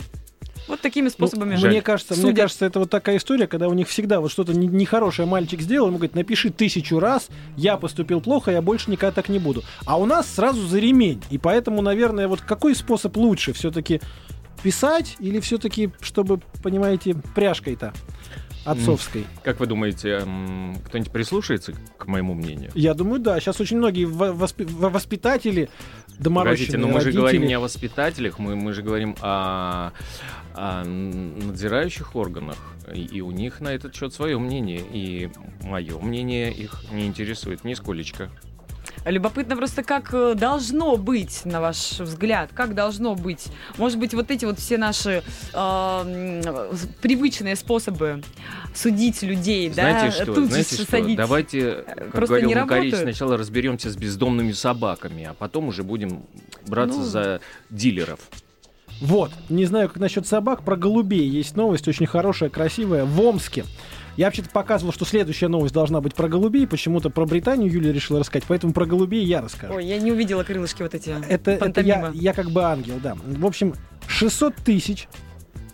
[0.68, 1.56] Вот такими Ну, способами.
[1.56, 2.36] мне кажется, мне судят.
[2.38, 5.88] кажется, это вот такая история, когда у них всегда вот что-то не- нехорошее мальчик сделал,
[5.88, 9.62] ему говорит, напиши тысячу раз, я поступил плохо, я больше никогда так не буду.
[9.84, 11.22] А у нас сразу за ремень.
[11.30, 14.00] И поэтому, наверное, вот какой способ лучше все-таки
[14.62, 17.92] писать или все-таки, чтобы, понимаете, пряжкой-то
[18.64, 19.26] отцовской?
[19.42, 20.20] Как вы думаете,
[20.86, 22.70] кто-нибудь прислушается к моему мнению?
[22.74, 23.38] Я думаю, да.
[23.40, 25.68] Сейчас очень многие во- воспи- во- воспитатели
[26.18, 29.90] доморощенные Погодите, но мы же родители- говорим не о воспитателях, мы, мы же говорим о,
[30.54, 32.58] о надзирающих органах.
[32.92, 34.82] И, у них на этот счет свое мнение.
[34.92, 35.30] И
[35.62, 38.30] мое мнение их не интересует нисколечко.
[39.04, 43.46] Любопытно просто, как э, должно быть, на ваш взгляд, как должно быть.
[43.76, 48.22] Может быть, вот эти вот все наши э, привычные способы
[48.74, 50.34] судить людей, Знаете да, что?
[50.34, 50.90] тут Знаете что?
[50.90, 51.16] садить.
[51.16, 56.22] Давайте, как просто говорил не Макарич, сначала разберемся с бездомными собаками, а потом уже будем
[56.66, 57.04] браться Ну.
[57.04, 57.40] за
[57.70, 58.20] дилеров.
[59.00, 63.64] Вот, не знаю, как насчет собак, про голубей есть новость, очень хорошая, красивая, в Омске.
[64.16, 68.20] Я вообще-то показывал, что следующая новость должна быть про голубей, почему-то про Британию Юлия решила
[68.20, 69.74] рассказать, поэтому про голубей я расскажу.
[69.74, 71.14] Ой, я не увидела крылышки вот эти.
[71.28, 73.16] это, это я, я как бы ангел, да.
[73.24, 73.74] В общем,
[74.06, 75.08] 600 тысяч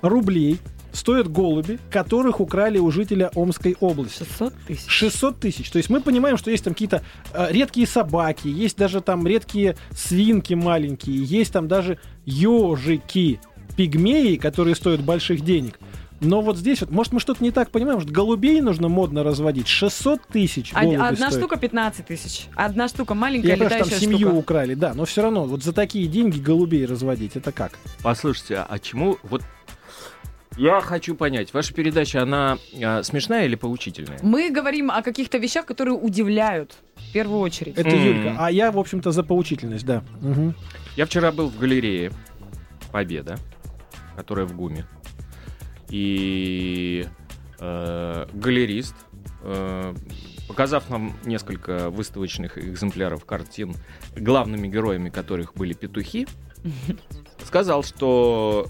[0.00, 0.58] рублей
[0.92, 4.24] стоят голуби, которых украли у жителя Омской области.
[4.24, 4.88] 600 тысяч.
[4.88, 5.70] 600 тысяч.
[5.70, 9.76] То есть мы понимаем, что есть там какие-то э, редкие собаки, есть даже там редкие
[9.92, 13.40] свинки маленькие, есть там даже ежики,
[13.76, 15.78] пигмеи, которые стоят больших денег.
[16.20, 19.66] Но вот здесь вот, может, мы что-то не так понимаем, что голубей нужно модно разводить.
[19.66, 21.32] 600 тысяч Одна стоят.
[21.32, 22.46] штука 15 тысяч.
[22.54, 24.38] Одна штука маленькая Я понимаю, что там летающая семью штука.
[24.38, 27.72] украли, да, но все равно вот за такие деньги голубей разводить, это как?
[28.02, 29.42] Послушайте, а чему вот
[30.60, 34.18] я хочу понять, ваша передача, она а, смешная или поучительная?
[34.22, 37.78] Мы говорим о каких-то вещах, которые удивляют в первую очередь.
[37.78, 38.04] Это М.
[38.04, 38.36] Юлька.
[38.38, 40.04] А я, в общем-то, за поучительность, да.
[40.20, 40.54] Мгм.
[40.96, 42.12] Я вчера был в галерее
[42.92, 43.38] Победа,
[44.16, 44.84] которая в ГУМе.
[45.88, 47.06] И
[47.58, 48.94] э, галерист,
[49.42, 49.94] э,
[50.46, 53.74] показав нам несколько выставочных экземпляров картин,
[54.14, 56.28] главными героями которых были петухи,
[57.46, 58.68] сказал, что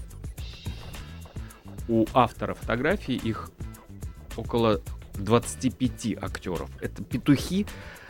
[1.87, 3.51] у автора фотографий их
[4.37, 4.81] около
[5.15, 6.69] 25 актеров.
[6.79, 7.65] Это петухи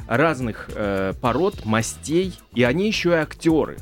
[0.08, 3.78] разных э, пород, мастей, и они еще и актеры.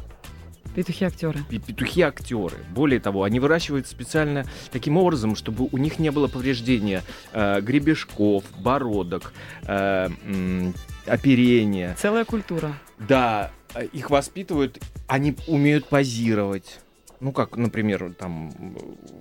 [0.75, 1.39] Петухи актеры.
[1.49, 2.57] Пе- Петухи актеры.
[2.73, 8.43] Более того, они выращивают специально таким образом, чтобы у них не было повреждения э, гребешков,
[8.59, 10.73] бородок, э, м,
[11.05, 11.95] оперения.
[11.99, 12.73] Целая культура.
[12.99, 16.79] Да, э, их воспитывают, они умеют позировать.
[17.21, 18.49] Ну, как, например, там...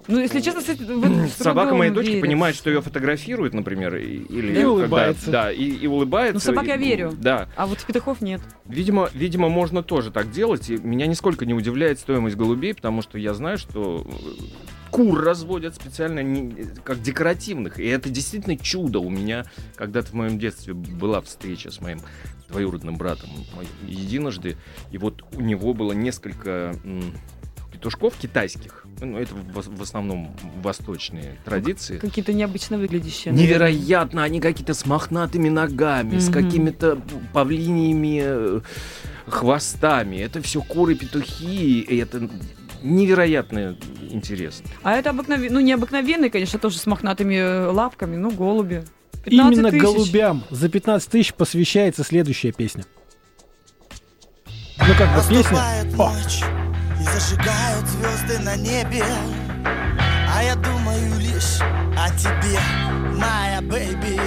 [0.06, 2.26] Ну, если честно, с Собака моей дочки верится.
[2.26, 5.30] понимает, что ее фотографируют, например, или И когда- улыбается.
[5.32, 6.34] да, и, и улыбается.
[6.34, 7.12] Ну, собак я верю.
[7.18, 7.48] Да.
[7.56, 8.40] А вот петухов нет.
[8.66, 10.70] Видимо, видимо, можно тоже так делать.
[10.70, 15.74] И меня нисколько не удивляет стоимость голубей, потому что я знаю, что э, кур разводят
[15.74, 17.80] специально не- как декоративных.
[17.80, 19.00] И это действительно чудо.
[19.00, 21.98] У меня когда-то в моем детстве была встреча с моим
[22.48, 23.28] двоюродным братом
[23.84, 24.56] единожды.
[24.92, 26.76] И вот у него было несколько
[27.78, 28.84] петушков китайских.
[29.00, 31.98] Ну, это в, в основном восточные традиции.
[31.98, 33.32] Какие-то необычно выглядящие.
[33.32, 36.32] Невероятно, они какие-то с мохнатыми ногами, с Мгм.
[36.32, 37.00] какими-то
[37.32, 38.60] павлиниями э,
[39.28, 40.16] хвостами.
[40.16, 42.28] Это все куры-петухи, и это
[42.82, 43.76] невероятно
[44.10, 44.66] интересно.
[44.82, 48.84] А это обыкновенные, ну, необыкновенные, конечно, тоже с мохнатыми э, лапками, ну, голуби.
[49.24, 49.82] 15 Именно тысяч.
[49.82, 52.84] голубям за 15 тысяч посвящается следующая песня.
[54.78, 55.58] Ну как бы песня.
[55.98, 56.57] О.
[57.00, 59.04] и зажигают звезды на небе.
[60.34, 62.60] А я думаю лишь о тебе,
[63.16, 64.20] моя бэйби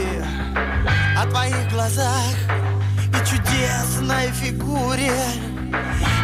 [1.18, 2.34] О твоих глазах
[3.10, 5.14] и чудесной фигуре.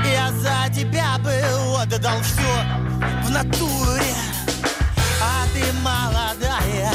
[0.06, 1.34] Я за тебя бы
[1.80, 4.16] отдал все в натуре.
[5.22, 6.92] А ты молодая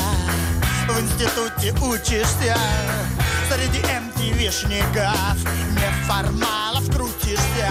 [0.88, 2.56] В институте учишься.
[3.50, 5.36] Среди MTV-шников
[5.76, 7.70] Неформалов крутишься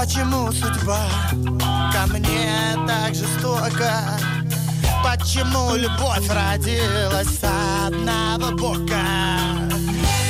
[0.00, 1.06] Почему судьба
[1.92, 4.18] ко мне так жестока?
[5.04, 7.44] Почему любовь родилась с
[7.86, 9.36] одного бока?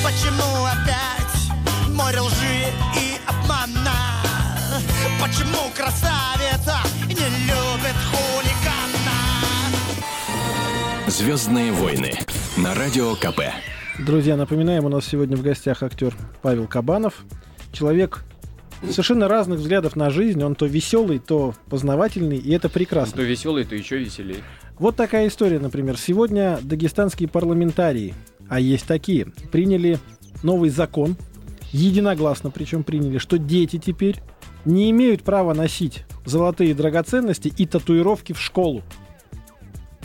[0.03, 3.95] Почему опять море лжи и обмана?
[5.21, 9.21] Почему красавица не любит хулигана?
[11.07, 12.19] Звездные войны
[12.57, 13.43] на радио КП.
[14.01, 17.15] Друзья, напоминаем, у нас сегодня в гостях актер Павел Кабанов.
[17.73, 18.25] Человек
[18.89, 20.43] совершенно разных взглядов на жизнь.
[20.43, 23.17] Он то веселый, то познавательный, и это прекрасно.
[23.17, 24.39] То веселый, то еще веселее.
[24.79, 25.99] Вот такая история, например.
[25.99, 28.15] Сегодня дагестанские парламентарии,
[28.49, 29.99] а есть такие, приняли
[30.43, 31.17] новый закон,
[31.73, 34.17] единогласно причем приняли, что дети теперь
[34.65, 38.83] не имеют права носить золотые драгоценности и татуировки в школу.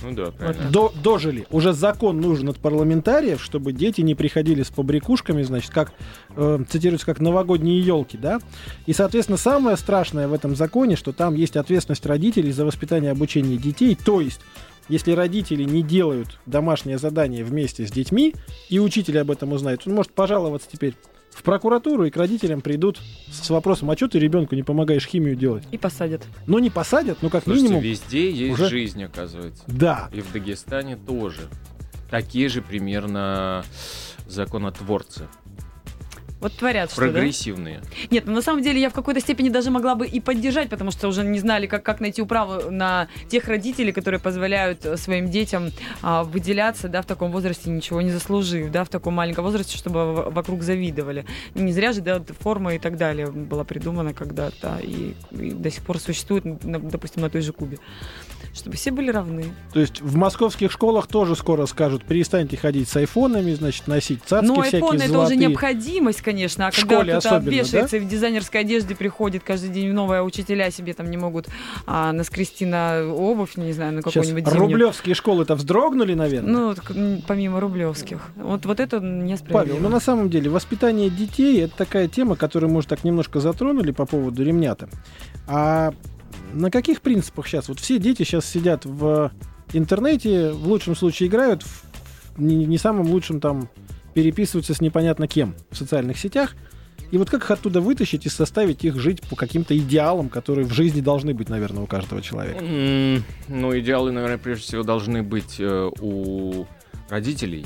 [0.03, 0.69] Ну да, правильно.
[0.69, 1.47] До- дожили.
[1.51, 5.93] Уже закон нужен от парламентариев, чтобы дети не приходили с побрякушками, значит, как
[6.35, 8.39] э, цитируется, как новогодние елки, да.
[8.85, 13.13] И, соответственно, самое страшное в этом законе, что там есть ответственность родителей за воспитание и
[13.13, 13.95] обучение детей.
[13.95, 14.41] То есть,
[14.89, 18.35] если родители не делают домашнее задание вместе с детьми,
[18.69, 20.95] и учитель об этом узнает, он может пожаловаться теперь
[21.35, 25.35] в прокуратуру, и к родителям придут с вопросом, а что ты ребенку не помогаешь химию
[25.35, 25.63] делать?
[25.71, 26.23] И посадят.
[26.47, 27.83] Ну, не посадят, но как Слушайте, минимум...
[27.83, 29.61] везде есть уже- жизнь, оказывается.
[29.67, 31.41] Да, И в Дагестане тоже.
[32.09, 33.65] Такие же примерно
[34.27, 35.27] законотворцы.
[36.45, 37.11] Вот творят что, да?
[37.11, 37.81] Прогрессивные.
[38.11, 40.91] Нет, ну на самом деле я в какой-то степени даже могла бы и поддержать, потому
[40.91, 45.31] что уже не знали, как, как найти управу на тех родителей, которые позволяют э, своим
[45.31, 45.71] детям
[46.03, 50.13] а, выделяться, да, в таком возрасте, ничего не заслужив, да, в таком маленьком возрасте, чтобы
[50.13, 51.25] в- вокруг завидовали.
[51.55, 55.81] Не зря же, да, форма и так далее была придумана когда-то и, и до сих
[55.83, 57.79] пор существует, на- допустим, на той же Кубе.
[58.53, 59.45] Чтобы все были равны.
[59.73, 64.47] То есть в московских школах тоже скоро скажут, перестаньте ходить с айфонами, значит, носить цацки
[64.47, 65.37] Но всякие айфоны это золотые.
[65.39, 66.34] уже необходимость, конечно.
[66.43, 70.93] А В когда кто-то вешается и в дизайнерской одежде приходит каждый день новые, учителя себе
[70.93, 71.47] там не могут
[71.85, 74.61] а, наскрести на обувь, не знаю, на какую-нибудь зимнюю.
[74.61, 76.75] рублевские школы-то вздрогнули, наверное.
[76.89, 78.31] Ну, помимо рублевских.
[78.35, 79.75] Вот, вот это несправедливо.
[79.75, 83.39] Павел, ну на самом деле воспитание детей это такая тема, которую мы уже так немножко
[83.39, 84.89] затронули по поводу ремня-то.
[85.47, 85.93] А
[86.53, 87.69] на каких принципах сейчас?
[87.69, 89.31] Вот все дети сейчас сидят в
[89.73, 91.85] интернете, в лучшем случае играют, в
[92.37, 93.69] не, не самым лучшем там
[94.15, 96.55] переписываются с непонятно кем в социальных сетях.
[97.11, 100.73] И вот как их оттуда вытащить и составить их жить по каким-то идеалам, которые в
[100.73, 102.63] жизни должны быть, наверное, у каждого человека?
[102.63, 106.65] М, Ну, идеалы, наверное, прежде всего должны быть э, у
[107.09, 107.65] родителей,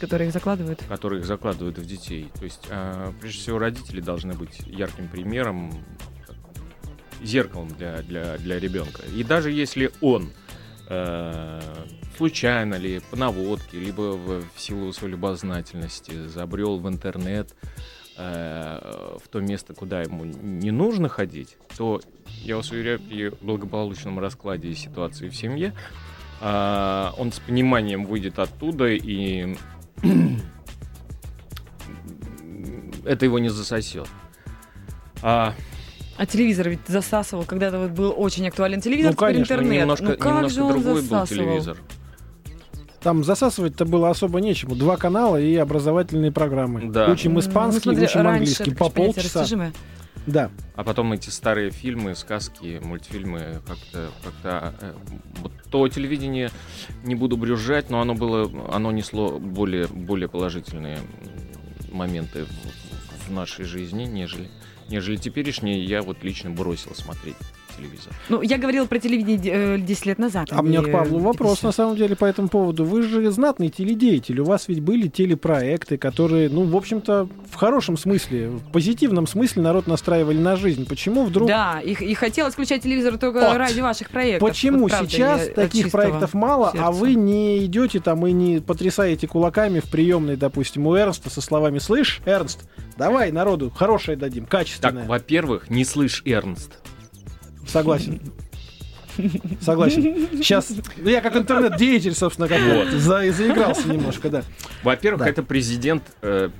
[0.00, 0.82] Которые их закладывают.
[0.88, 2.28] которые их закладывают в детей.
[2.38, 5.72] То есть, э, прежде всего, родители должны быть ярким примером,
[7.22, 9.02] зеркалом для, для, для ребенка.
[9.16, 10.30] И даже если он
[12.16, 17.54] случайно ли, по наводке, либо в, в силу своей любознательности забрел в интернет
[18.16, 22.00] э, в то место, куда ему не нужно ходить, то
[22.42, 25.74] я вас уверяю, при благополучном раскладе ситуации в семье
[26.40, 29.56] а, он с пониманием выйдет оттуда и
[33.04, 34.08] это его не засосет.
[35.22, 35.54] А,
[36.18, 37.44] А телевизор ведь засасывал.
[37.44, 39.80] Когда-то вот был очень актуален телевизор, Ну, теперь конечно, интернет.
[39.82, 41.26] немножко, ну как немножко же он другой был засасывал?
[41.44, 41.76] телевизор.
[43.00, 44.74] Там засасывать-то было особо нечему.
[44.74, 46.90] Два канала и образовательные программы.
[46.90, 47.08] Да.
[47.10, 49.40] Учим Ну, испанский, смотри, учим раньше, английский это, по полчаса.
[49.40, 49.72] растяжимое.
[50.26, 50.50] Да.
[50.74, 54.92] А потом эти старые фильмы, сказки, мультфильмы, как-то, как-то э,
[55.40, 56.50] вот то телевидение
[57.04, 60.98] не буду брюзжать, но оно было, оно несло более, более положительные
[61.92, 64.48] моменты в, в нашей жизни, нежели,
[64.88, 65.84] нежели теперешние.
[65.84, 67.36] Я вот лично бросил смотреть
[67.78, 68.12] телевизор.
[68.28, 70.48] Ну, я говорила про телевидение де- э, 10 лет назад.
[70.50, 72.84] А мне не, к Павлу вопрос, на самом деле, по этому поводу.
[72.84, 74.40] Вы же знатный теледеятель.
[74.40, 79.62] У вас ведь были телепроекты, которые, ну, в общем-то, в хорошем смысле, в позитивном смысле
[79.62, 80.86] народ настраивали на жизнь.
[80.86, 81.48] Почему вдруг...
[81.48, 83.56] Да, и, и хотелось включать телевизор только Вот.
[83.56, 84.48] ради ваших проектов.
[84.48, 86.90] Почему Вот правда, сейчас таких проектов мало, а сердца.
[86.92, 91.78] вы не идете там и не потрясаете кулаками в приемной, допустим, у Эрнста со словами
[91.78, 95.06] «Слышь, Эрнст, давай народу хорошее дадим, Так, качественное».
[95.06, 96.78] во-первых, не слышь, Эрнст.
[97.68, 98.20] Согласен.
[99.60, 100.02] Согласен.
[100.36, 102.88] Сейчас ну, я как интернет-деятель, собственно, как Вот.
[103.00, 104.42] за- заигрался немножко, да.
[104.82, 105.28] Во-первых, Да.
[105.28, 106.50] это президент э,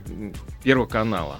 [0.64, 1.38] Первого канала.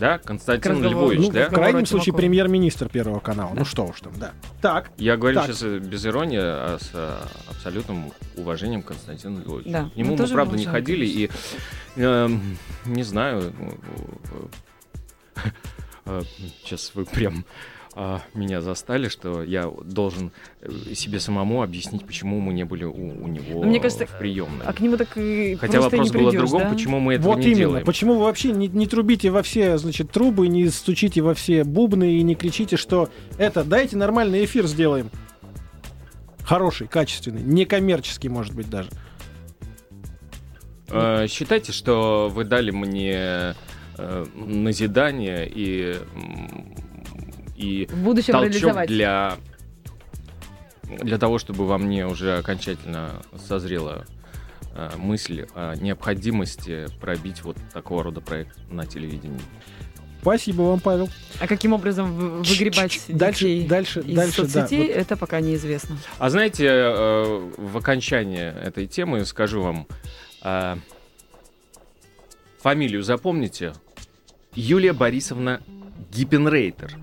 [0.00, 0.82] Да, Константин.
[0.82, 1.48] Львович, Ну, да?
[1.48, 3.52] в крайнем случае премьер-министр Первого канала.
[3.54, 4.32] Ну что уж там, да.
[4.60, 5.46] Так, Я говорю Так.
[5.46, 7.16] сейчас э, без иронии, а с э,
[7.50, 9.70] абсолютным уважением к Константину Львовичу.
[9.70, 11.30] Да, К нему мы мы, правда, не ходили, и
[11.94, 13.52] эм, не знаю,
[16.64, 17.44] сейчас вы прям
[17.96, 22.92] а, меня застали, что я должен э, себе самому объяснить, почему мы не были у,
[22.92, 24.66] у него Ну, мне кажется, в приемной.
[24.66, 26.68] А к нему так и Хотя просто вопрос не был о другом, да?
[26.70, 27.56] почему мы этого вот не именно.
[27.56, 27.86] делаем.
[27.86, 32.14] Почему вы вообще не, не трубите во все, значит, трубы, не стучите во все бубны
[32.14, 35.08] и не кричите, что это, дайте нормальный эфир сделаем.
[36.42, 38.90] Хороший, качественный, некоммерческий, может быть, даже.
[40.88, 43.54] Э, Считайте, что вы дали мне
[43.96, 45.96] э, назидание и,
[47.56, 48.88] и В будущем толчок реализовать.
[48.88, 49.36] для,
[51.02, 54.04] для того, чтобы во мне уже окончательно созрела
[54.74, 59.40] э, мысль о необходимости пробить вот такого рода проект на телевидении.
[60.20, 61.10] Спасибо вам, Павел.
[61.38, 64.48] А каким образом вы- выгребать Дальше, детей дальше, из дальше, да.
[64.48, 65.98] соцсетей, Вот это пока неизвестно.
[66.18, 69.86] А знаете, э, в окончании этой темы скажу вам,
[70.42, 70.76] э,
[72.60, 73.74] фамилию запомните,
[74.54, 75.60] Юлия Борисовна
[76.10, 76.94] Гиппенрейтер.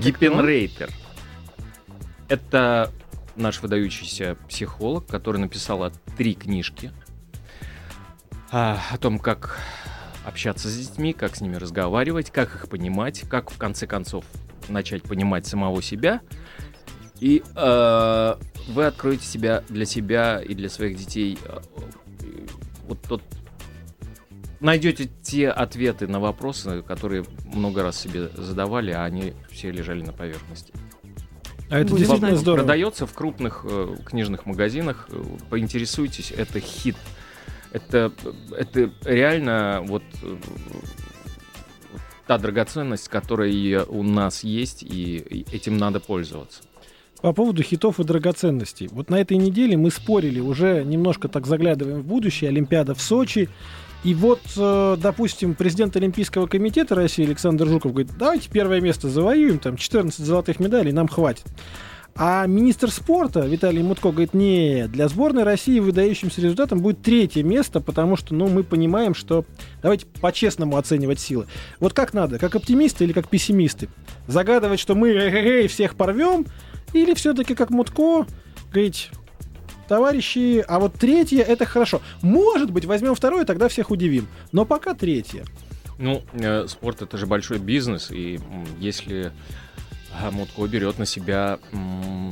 [0.00, 0.90] Гиппенрейтер.
[2.28, 2.90] Это
[3.36, 6.92] наш выдающийся психолог, который написала три книжки
[8.50, 9.58] а, о том, как
[10.24, 14.24] общаться с детьми, как с ними разговаривать, как их понимать, как в конце концов
[14.68, 16.20] начать понимать самого себя.
[17.20, 18.34] И э,
[18.68, 21.60] вы откроете себя для себя и для своих детей э,
[22.88, 23.22] вот тот
[24.60, 30.12] найдете те ответы на вопросы, которые много раз себе задавали, а они все лежали на
[30.12, 30.72] поверхности.
[31.70, 32.40] А это Будем действительно знать.
[32.40, 32.64] здорово.
[32.64, 35.08] Продается в крупных э, книжных магазинах.
[35.50, 36.96] Поинтересуйтесь, это хит.
[37.72, 38.12] Это,
[38.56, 40.36] это реально вот э,
[42.26, 46.62] та драгоценность, которая у нас есть, и, и этим надо пользоваться.
[47.20, 48.88] По поводу хитов и драгоценностей.
[48.92, 53.48] Вот на этой неделе мы спорили, уже немножко так заглядываем в будущее, Олимпиада в Сочи.
[54.04, 59.58] И вот, э, допустим, президент Олимпийского комитета России Александр Жуков говорит, давайте первое место завоюем,
[59.58, 61.46] там 14 золотых медалей, нам хватит.
[62.16, 67.80] А министр спорта Виталий Мутко говорит, не, для сборной России выдающимся результатом будет третье место,
[67.80, 69.44] потому что, ну, мы понимаем, что
[69.82, 71.46] давайте по-честному оценивать силы.
[71.80, 73.88] Вот как надо, как оптимисты или как пессимисты?
[74.28, 76.46] Загадывать, что мы всех порвем,
[76.92, 78.26] или все-таки как Мутко
[78.70, 79.10] говорить,
[79.86, 82.00] товарищи, а вот третье это хорошо.
[82.22, 84.26] Может быть, возьмем второе, тогда всех удивим.
[84.52, 85.44] Но пока третье.
[85.98, 88.40] Ну, э, спорт это же большой бизнес, и
[88.80, 89.32] если
[90.22, 91.58] а, Мутко берет на себя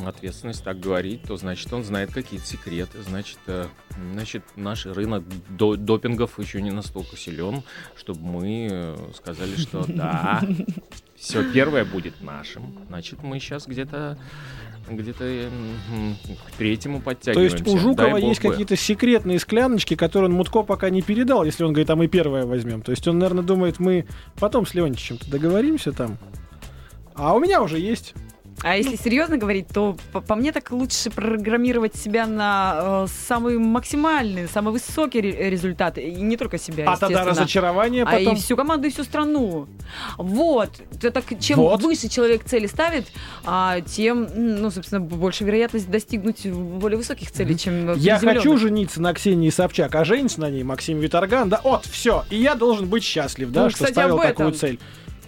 [0.07, 3.67] ответственность так говорить, то значит он знает какие-то секреты, значит, э,
[4.13, 7.63] значит наш рынок до- допингов еще не настолько силен,
[7.97, 10.43] чтобы мы э, сказали, что да,
[11.17, 14.19] все первое будет нашим, значит мы сейчас где-то
[14.91, 15.49] где-то
[16.49, 17.57] к третьему То подтягиваемся.
[17.57, 21.73] есть у Жукова есть какие-то секретные скляночки, которые он Мутко пока не передал, если он
[21.73, 22.83] говорит, а мы первое возьмем.
[22.83, 24.07] То есть он, наверное, думает, мы
[24.41, 26.19] потом с Леонтичем-то договоримся там.
[27.15, 28.15] А у меня уже есть.
[28.65, 33.59] А если серьезно говорить, то по, по мне так лучше программировать себя на э, самый
[33.59, 35.99] максимальный, самый высокий ре- результат.
[35.99, 38.37] И не только себя, А тогда разочарование А и потом.
[38.37, 39.67] всю команду, и всю страну.
[40.17, 40.71] Вот.
[41.01, 41.83] Так, чем Вот.
[41.83, 43.07] выше человек цели ставит,
[43.45, 48.43] а, тем, ну, собственно, больше вероятность достигнуть более высоких целей, чем Я приземленных.
[48.45, 51.49] хочу жениться на Ксении Собчак, а женится на ней Максим Виторган.
[51.49, 52.25] Да, вот, все.
[52.31, 54.37] И я должен быть счастлив, да, Ну, что кстати, ставил об этом.
[54.37, 54.79] такую цель.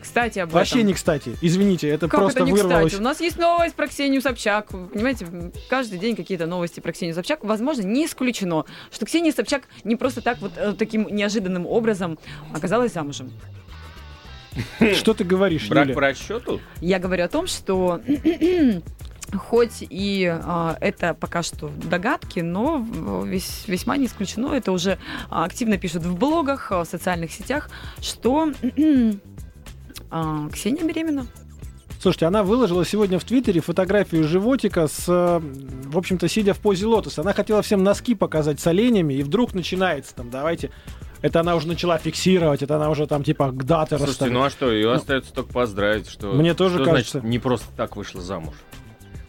[0.05, 0.89] Кстати, об Вообще этом.
[0.89, 1.35] не кстати.
[1.41, 2.85] Извините, это Как просто это не вырвалось.
[2.93, 3.01] кстати?
[3.01, 4.67] У нас есть новость про Ксению Собчак.
[4.69, 5.27] Понимаете,
[5.71, 7.43] каждый день какие-то новости про Ксению Собчак.
[7.43, 12.19] Возможно, не исключено, что Ксения Собчак не просто так вот э, таким неожиданным образом
[12.53, 13.33] оказалась замужем.
[14.95, 15.95] Что ты говоришь, Брак Юля?
[15.95, 16.61] по расчету?
[16.83, 18.01] Я говорю о том, что
[19.35, 24.99] хоть и а, это пока что догадки, но в- вес- весьма не исключено, это уже
[25.31, 27.69] активно пишут в блогах, а, в социальных сетях,
[28.01, 28.53] что
[30.15, 31.27] а, Ксения беременна.
[32.01, 36.87] Слушайте, она выложила сегодня в Твиттере фотографию животика с, э, в общем-то, сидя в позе
[36.87, 37.23] лотоса.
[37.23, 40.71] Она хотела всем носки показать с оленями, и вдруг начинается там, давайте...
[41.23, 44.35] Это она уже начала фиксировать, это она уже там типа к даты Слушайте, расставила.
[44.35, 46.33] ну а что, ее остается только поздравить, что...
[46.33, 47.13] Мне тоже что кажется.
[47.13, 48.55] значит не просто так вышла замуж?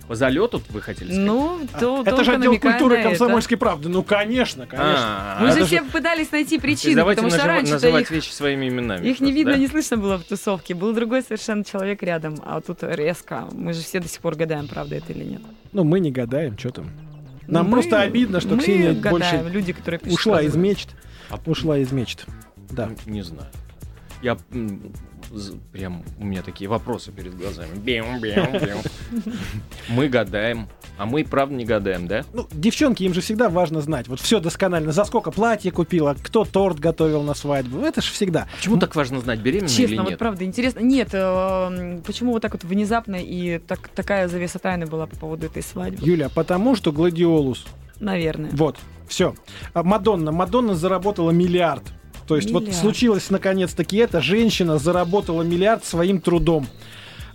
[0.08, 1.26] По залету вы хотели сказать?
[1.26, 3.10] Ну, то это же отдел культуры на это.
[3.10, 3.90] комсомольской правды.
[3.90, 4.94] Ну, конечно, конечно.
[4.98, 8.12] А, Мы а же это все пытались найти причины, давайте потому что раньше называть их,
[8.12, 9.00] вещи своими именами.
[9.00, 9.58] их не просто, видно, да?
[9.58, 10.76] не слышно было в тусовке.
[10.76, 13.48] Был другой совершенно человек рядом, а тут резко.
[13.52, 15.42] Мы же все до сих пор гадаем, правда это или нет.
[15.74, 16.92] Ну, мы не гадаем, что там.
[17.48, 19.12] Нам Мы- просто обидно, что мы Ксения гадаем,
[19.44, 20.90] больше люди, которые пишут, ушла из мечт.
[21.30, 22.26] А- Ушла из мечт.
[22.70, 22.90] Да.
[23.06, 23.50] Ну, Не знаю.
[24.22, 24.38] Я
[25.72, 27.76] прям у меня такие вопросы перед глазами.
[27.76, 29.24] Бим, бим, бим.
[29.90, 30.68] Мы гадаем,
[30.98, 32.24] а мы правда не гадаем, да?
[32.34, 34.08] Ну, девчонки, им же всегда важно знать.
[34.08, 34.92] Вот все досконально.
[34.92, 37.80] За сколько платье купила, кто торт готовил на свадьбу.
[37.80, 38.48] Это же всегда.
[38.56, 40.20] Почему так важно знать, беременна или Честно, вот нет?
[40.20, 40.80] правда интересно.
[40.80, 45.48] Нет, э, почему вот так вот внезапно и так, такая завеса тайны была по поводу
[45.48, 46.06] этой свадьбы?
[46.06, 47.66] Юля, потому что Гладиолус.
[48.00, 48.50] Наверное.
[48.54, 49.36] Вот, все.
[49.74, 50.32] Мадонна.
[50.32, 51.84] Мадонна заработала миллиард.
[52.28, 52.80] То есть вот Миллиард.
[52.82, 54.22] случилось наконец-таки это.
[54.22, 56.68] Женщина заработала миллиард своим трудом.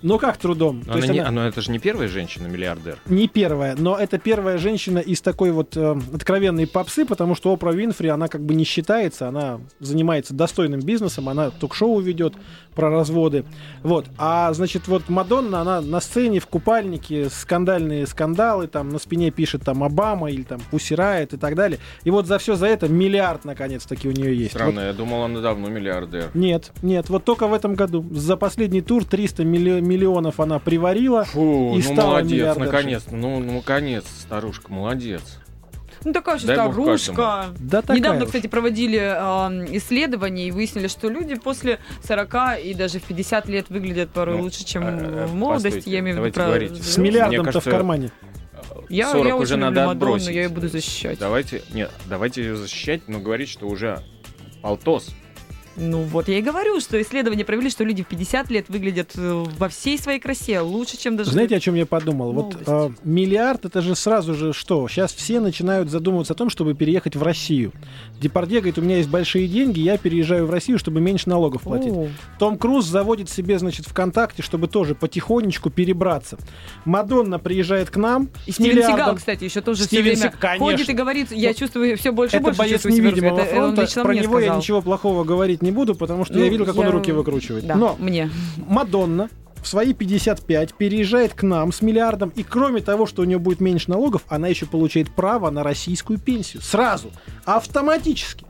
[0.03, 0.82] Но как трудом?
[0.86, 2.97] Но она есть не- она- но это же не первая женщина-миллиардер.
[3.05, 7.70] не первая, но это первая женщина из такой вот э, откровенной попсы, потому что Опра
[7.72, 12.32] Винфри, она как бы не считается, она занимается достойным бизнесом, она ток-шоу ведет
[12.74, 13.44] про разводы.
[13.82, 14.06] Вот.
[14.18, 19.62] А, значит, вот Мадонна, она на сцене в купальнике, скандальные скандалы, там на спине пишет
[19.64, 21.78] там Обама или там Пусирает и так далее.
[22.04, 24.52] И вот за все за это миллиард, наконец-таки, у нее есть.
[24.52, 26.24] Странно, я думал, она давно миллиардер.
[26.26, 28.04] Вот- нет, нет, вот только в этом году.
[28.10, 31.24] За последний тур 300 милли- миллионов она приварила.
[31.24, 33.04] Фу, И ну стала молодец, наконец.
[33.10, 35.22] Ну, ну, наконец, старушка, молодец.
[36.05, 37.46] Ну такая же Дай старушка.
[37.59, 38.26] Да такая Недавно, уж.
[38.26, 42.34] кстати, проводили э, исследования и выяснили, что люди после 40
[42.64, 45.76] и даже в 50 лет выглядят порой Ну, лучше, чем э, в молодости.
[45.76, 46.61] постойте, Я имею в виду про.
[46.82, 48.11] С миллиардом-то в кармане.
[48.88, 50.34] Я, 40 я уже очень надо люблю Мадонну, отбросить.
[50.34, 51.18] я ее буду защищать.
[51.18, 54.01] Давайте, нет, давайте ее защищать, но говорить, что уже
[54.62, 55.11] полтос.
[55.81, 59.45] Ну вот я и говорю, что исследования провели, что люди в 50 лет выглядят э,
[59.59, 61.31] во всей своей красе лучше, чем даже...
[61.31, 62.33] Знаете, о чем я подумал?
[62.33, 62.68] Вот Молодость.
[62.68, 64.87] а, миллиард это же сразу же что?
[64.89, 67.72] Сейчас все начинают задумываться о том, чтобы переехать в Россию.
[68.20, 71.93] Депардье говорит, у меня есть большие деньги, я переезжаю в Россию, чтобы меньше налогов платить.
[71.93, 72.09] О,
[72.39, 76.37] Том Круз заводит себе, значит, ВКонтакте, чтобы тоже потихонечку перебраться.
[76.85, 79.16] Мадонна приезжает к нам И Стивен Сигал, миллиардом.
[79.16, 80.66] кстати, еще тоже Стивен все время конечно.
[80.66, 83.41] ходит и говорит, я чувствую все больше и Это больше боец чувствую себя невидимого.
[83.41, 84.03] Это он фронта.
[84.03, 84.59] Про него я сказал.
[84.61, 87.66] ничего плохого говорить не буду, потому что Ну, я видел, как он я- руки выкручивает.
[87.66, 88.30] Да, Но мне.
[88.56, 89.28] Мадонна
[89.62, 93.60] в свои 55 переезжает к нам с миллиардом, и кроме того, что у нее будет
[93.60, 96.62] меньше налогов, она еще получает право на российскую пенсию.
[96.62, 97.10] Сразу.
[97.44, 98.44] Автоматически.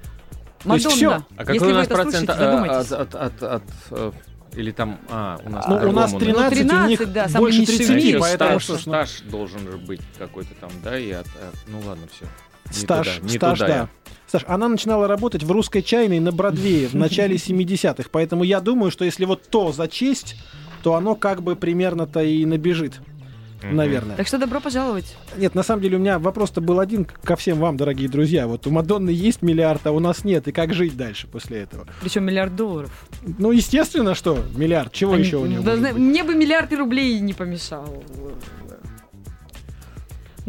[0.63, 0.85] То есть.
[0.87, 2.93] Мадонна, А какой если у нас процент слушаете, а, задумайтесь.
[2.93, 3.63] от, от, от, от,
[3.93, 4.13] э,
[4.57, 6.19] или там, а, у нас Ну, у нас да?
[6.19, 9.61] 13, у 13, них да, больше низший в 30, мире поэтому стаж, ну, стаж должен
[9.71, 12.27] же быть какой-то там, да, и от, от- ну ладно, все.
[12.71, 13.75] Стаж, не стаж, туда да.
[13.77, 13.89] я.
[14.27, 18.91] Стаж, она начинала работать в русской чайной на Бродвее в начале 70-х, поэтому я думаю,
[18.91, 20.37] что если вот то зачесть,
[20.83, 23.01] то оно как бы примерно-то и набежит,
[23.63, 23.77] Мгм.
[23.77, 24.17] наверное.
[24.17, 25.17] Так что добро пожаловать.
[25.37, 28.47] Нет, на самом деле у меня вопрос-то был один ко всем вам, дорогие друзья.
[28.47, 30.49] Вот у Мадонны есть миллиард, а у нас нет.
[30.49, 31.87] И как жить дальше после этого?
[32.01, 32.91] Причем миллиард долларов.
[33.39, 34.93] Ну, естественно, что миллиард.
[34.93, 35.75] Чего Они- еще у него да?
[35.93, 38.03] Мне бы миллиард рублей не помешал.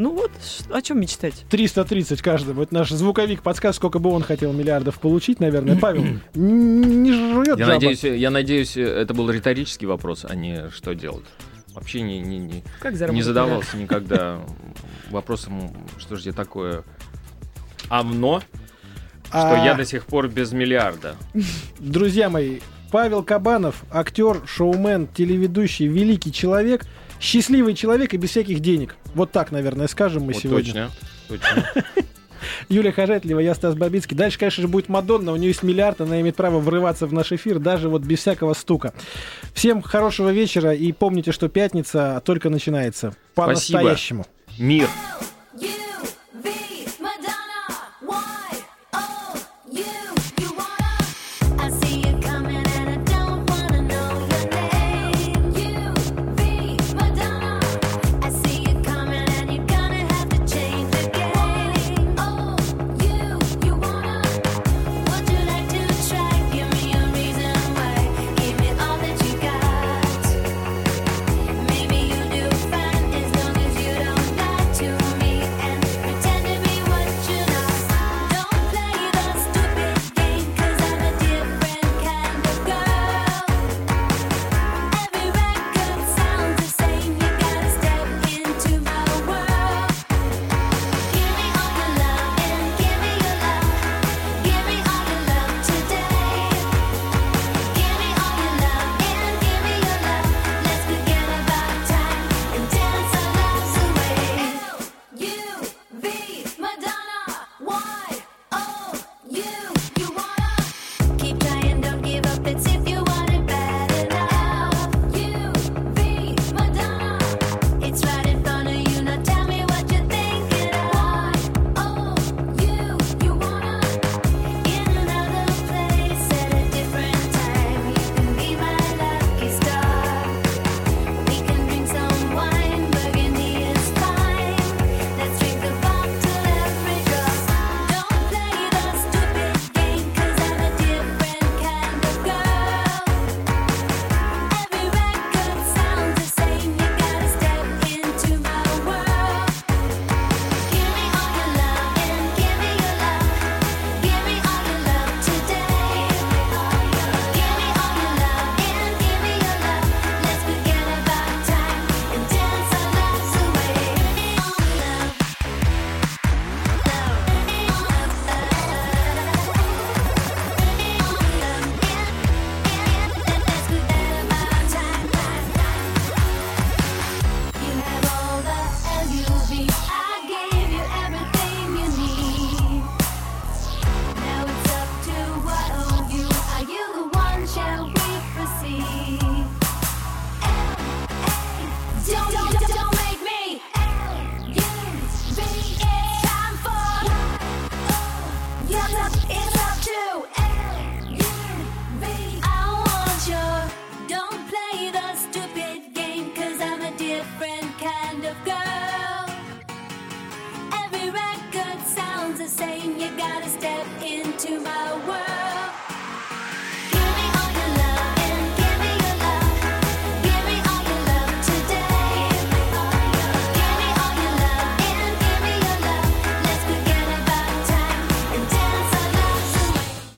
[0.01, 0.31] Ну вот,
[0.71, 1.45] о чем мечтать?
[1.51, 2.63] 330 каждому.
[2.63, 5.77] Это наш звуковик подскажет, сколько бы он хотел миллиардов получить, наверное.
[5.77, 7.73] Павел, не жрет Я жаба.
[7.75, 11.25] надеюсь, я надеюсь, это был риторический вопрос, а не что делать.
[11.75, 14.39] Вообще не, не, не, Как не задавался никогда
[15.11, 16.83] вопросом, что же я такое
[17.87, 18.41] амно,
[19.29, 21.15] что А, я до сих пор без миллиарда.
[21.77, 22.59] Друзья мои,
[22.91, 26.87] Павел Кабанов, актер, шоумен, телеведущий, великий человек,
[27.21, 28.95] счастливый человек и без всяких денег.
[29.13, 30.89] Вот так, наверное, скажем мы Вот сегодня.
[31.27, 31.83] точно, точно.
[32.69, 34.17] Юлия Хожатлева, я Стас Бабицкий.
[34.17, 35.31] Дальше, конечно же, будет Мадонна.
[35.31, 38.53] У нее есть миллиард, она имеет право врываться в наш эфир, даже вот без всякого
[38.53, 38.93] стука.
[39.53, 43.13] Всем хорошего вечера и помните, что пятница только начинается.
[43.33, 43.45] Спасибо.
[43.45, 44.25] По-настоящему.
[44.57, 44.89] Мир.